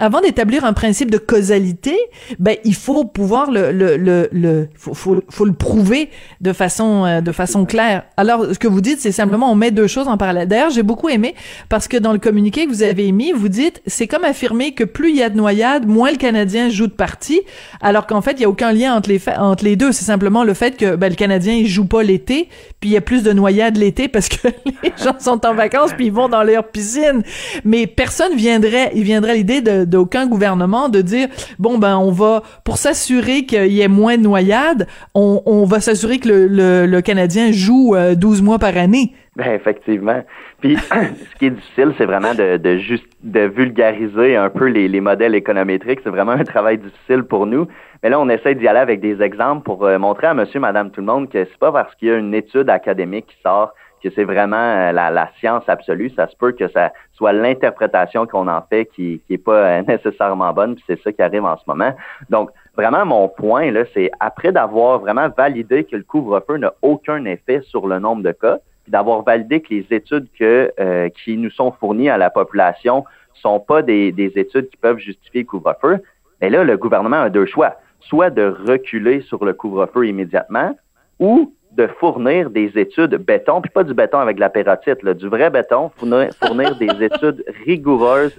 [0.00, 1.96] Avant d'établir un principe de causalité,
[2.38, 6.08] ben il faut pouvoir le le le, le faut, faut, faut le prouver
[6.40, 8.04] de façon euh, de façon claire.
[8.16, 10.46] Alors ce que vous dites, c'est simplement on met deux choses en parallèle.
[10.46, 11.34] D'ailleurs, j'ai beaucoup aimé
[11.68, 14.84] parce que dans le communiqué que vous avez émis, vous dites c'est comme affirmer que
[14.84, 17.40] plus il y a de noyades, moins le Canadien joue de partie,
[17.80, 19.90] alors qu'en fait il y a aucun lien entre les entre les deux.
[19.90, 22.96] C'est simplement le fait que ben, le Canadien il joue pas l'été, puis il y
[22.96, 24.48] a plus de noyades l'été parce que
[24.84, 27.22] les gens sont en vacances puis ils vont dans leur piscine.
[27.64, 31.28] Mais personne viendrait, il viendrait l'idée de d'aucun gouvernement de dire
[31.58, 35.80] bon ben on va pour s'assurer qu'il y ait moins de noyades, on, on va
[35.80, 39.12] s'assurer que le, le, Canadien joue euh, 12 mois par année.
[39.36, 40.24] Ben, effectivement.
[40.60, 44.88] Puis, ce qui est difficile, c'est vraiment de, de juste de vulgariser un peu les,
[44.88, 46.00] les modèles économétriques.
[46.02, 47.68] C'est vraiment un travail difficile pour nous.
[48.02, 50.90] Mais là, on essaie d'y aller avec des exemples pour euh, montrer à monsieur, madame,
[50.90, 53.74] tout le monde que c'est pas parce qu'il y a une étude académique qui sort
[54.02, 56.10] que c'est vraiment euh, la, la science absolue.
[56.16, 59.82] Ça se peut que ça soit l'interprétation qu'on en fait qui, qui est pas euh,
[59.88, 61.92] nécessairement bonne, puis c'est ça qui arrive en ce moment.
[62.30, 67.24] Donc, vraiment, mon point, là, c'est après d'avoir vraiment validé que le couvre-feu n'a aucun
[67.24, 71.36] effet sur le nombre de cas, puis d'avoir validé que les études que, euh, qui
[71.36, 75.46] nous sont fournies à la population sont pas des, des études qui peuvent justifier le
[75.46, 75.98] couvre-feu,
[76.40, 77.76] mais là, le gouvernement a deux choix.
[78.00, 80.76] Soit de reculer sur le couvre-feu immédiatement
[81.18, 85.14] ou de fournir des études béton, puis pas du béton avec de la pérotite, là,
[85.14, 88.38] du vrai béton, fournir, fournir des études rigoureuses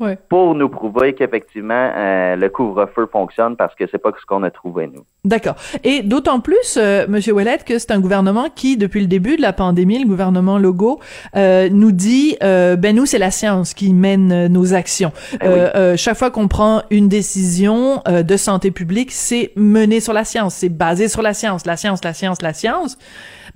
[0.00, 0.16] Ouais.
[0.30, 4.50] pour nous prouver qu'effectivement euh, le couvre-feu fonctionne parce que c'est pas ce qu'on a
[4.50, 5.04] trouvé nous.
[5.22, 5.56] D'accord.
[5.84, 9.42] Et d'autant plus, euh, Monsieur Ouellet, que c'est un gouvernement qui, depuis le début de
[9.42, 10.98] la pandémie, le gouvernement Legault,
[11.36, 15.12] euh, nous dit, euh, ben nous, c'est la science qui mène euh, nos actions.
[15.42, 20.14] Euh, euh, chaque fois qu'on prend une décision euh, de santé publique, c'est mené sur
[20.14, 22.96] la science, c'est basé sur la science, la science, la science, la science.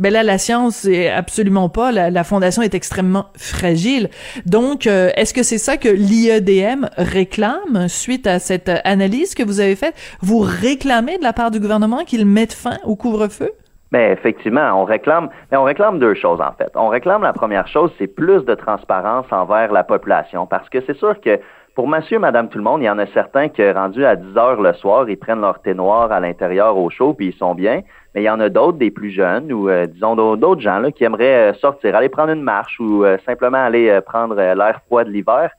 [0.01, 1.93] Ben là, la science, c'est absolument pas.
[1.93, 4.11] La, la fondation est extrêmement fragile.
[4.45, 9.61] Donc, euh, est-ce que c'est ça que l'IEDM réclame suite à cette analyse que vous
[9.61, 9.95] avez faite?
[10.21, 13.51] Vous réclamez de la part du gouvernement qu'il mette fin au couvre-feu?
[13.93, 16.71] Mais effectivement, on réclame, mais on réclame deux choses en fait.
[16.75, 20.97] On réclame la première chose, c'est plus de transparence envers la population, parce que c'est
[20.97, 21.39] sûr que
[21.77, 24.37] pour monsieur, madame, tout le monde, il y en a certains qui, rendus à 10
[24.37, 27.55] heures le soir, ils prennent leur thé noir à l'intérieur au chaud, puis ils sont
[27.55, 27.83] bien.
[28.15, 30.79] Mais il y en a d'autres, des plus jeunes, ou euh, disons d'au- d'autres gens
[30.79, 34.81] là, qui aimeraient euh, sortir, aller prendre une marche ou euh, simplement aller prendre l'air
[34.87, 35.51] froid de l'hiver.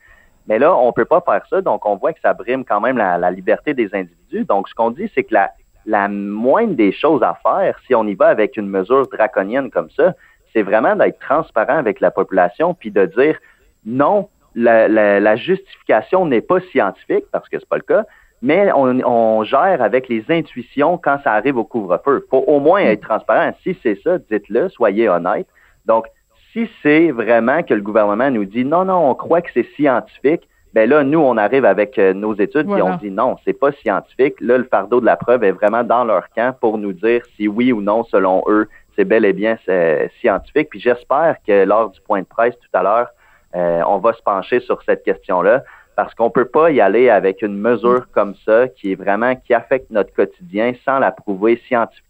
[0.47, 2.97] Mais là, on peut pas faire ça, donc on voit que ça brime quand même
[2.97, 4.45] la liberté des individus.
[4.45, 5.49] Donc, ce qu'on dit, c'est que la,
[5.85, 9.89] la moindre des choses à faire, si on y va avec une mesure draconienne comme
[9.91, 10.13] ça,
[10.53, 13.37] c'est vraiment d'être transparent avec la population, puis de dire
[13.85, 18.05] non, la, la- la justification n'est pas scientifique, parce que c'est pas le cas,
[18.41, 22.25] mais on, on gère avec les intuitions quand ça arrive au couvre-feu.
[22.29, 23.51] faut au moins être transparent.
[23.63, 25.47] Si c'est ça, dites-le, soyez honnête.
[25.85, 26.05] Donc,
[26.51, 30.47] si c'est vraiment que le gouvernement nous dit non, non, on croit que c'est scientifique,
[30.75, 33.71] ben là, nous, on arrive avec euh, nos études et on dit non, c'est pas
[33.71, 34.35] scientifique.
[34.41, 37.47] Là, le fardeau de la preuve est vraiment dans leur camp pour nous dire si
[37.47, 40.67] oui ou non, selon eux, c'est bel et bien c'est scientifique.
[40.69, 43.07] Puis j'espère que lors du point de presse tout à l'heure,
[43.55, 45.63] euh, on va se pencher sur cette question-là
[45.95, 49.53] parce qu'on peut pas y aller avec une mesure comme ça qui est vraiment qui
[49.53, 52.04] affecte notre quotidien sans la prouver scientifiquement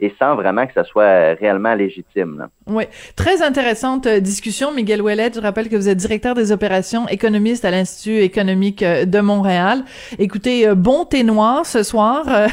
[0.00, 2.38] et sans vraiment que ça soit euh, réellement légitime.
[2.38, 2.48] là.
[2.66, 2.84] Oui,
[3.16, 5.30] très intéressante euh, discussion, Miguel Ouellet.
[5.34, 9.84] Je rappelle que vous êtes directeur des opérations économiste à l'Institut économique euh, de Montréal.
[10.18, 12.24] Écoutez, bon thé noir ce soir.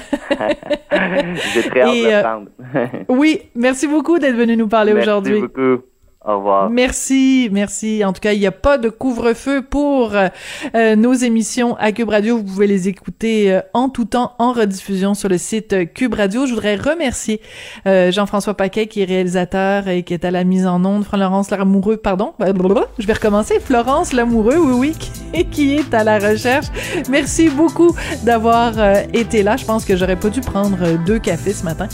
[1.53, 5.41] J'ai très hâte de euh, oui, merci beaucoup d'être venu nous parler Merci aujourd'hui.
[5.41, 5.83] beaucoup.
[6.27, 6.71] Au revoir.
[6.71, 8.03] Merci, merci.
[8.03, 10.29] En tout cas, il n'y a pas de couvre-feu pour euh,
[10.73, 12.37] euh, nos émissions à Cube Radio.
[12.37, 16.47] Vous pouvez les écouter euh, en tout temps en rediffusion sur le site Cube Radio.
[16.47, 17.41] Je voudrais remercier
[17.85, 21.05] Jean-François Paquet qui est réalisateur et qui est à la mise en onde.
[21.05, 22.33] Florence Lamoureux, pardon.
[22.97, 23.59] Je vais recommencer.
[23.59, 24.93] Florence Lamoureux, oui,
[25.33, 26.67] oui, qui est à la recherche.
[27.09, 28.73] Merci beaucoup d'avoir
[29.13, 29.57] été là.
[29.57, 31.87] Je pense que j'aurais pas dû prendre deux cafés ce matin.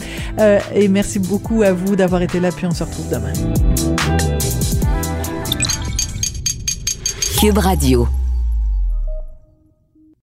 [0.74, 2.50] et merci beaucoup à vous d'avoir été là.
[2.56, 4.21] Puis on se retrouve demain.
[7.40, 8.08] Cube Radio.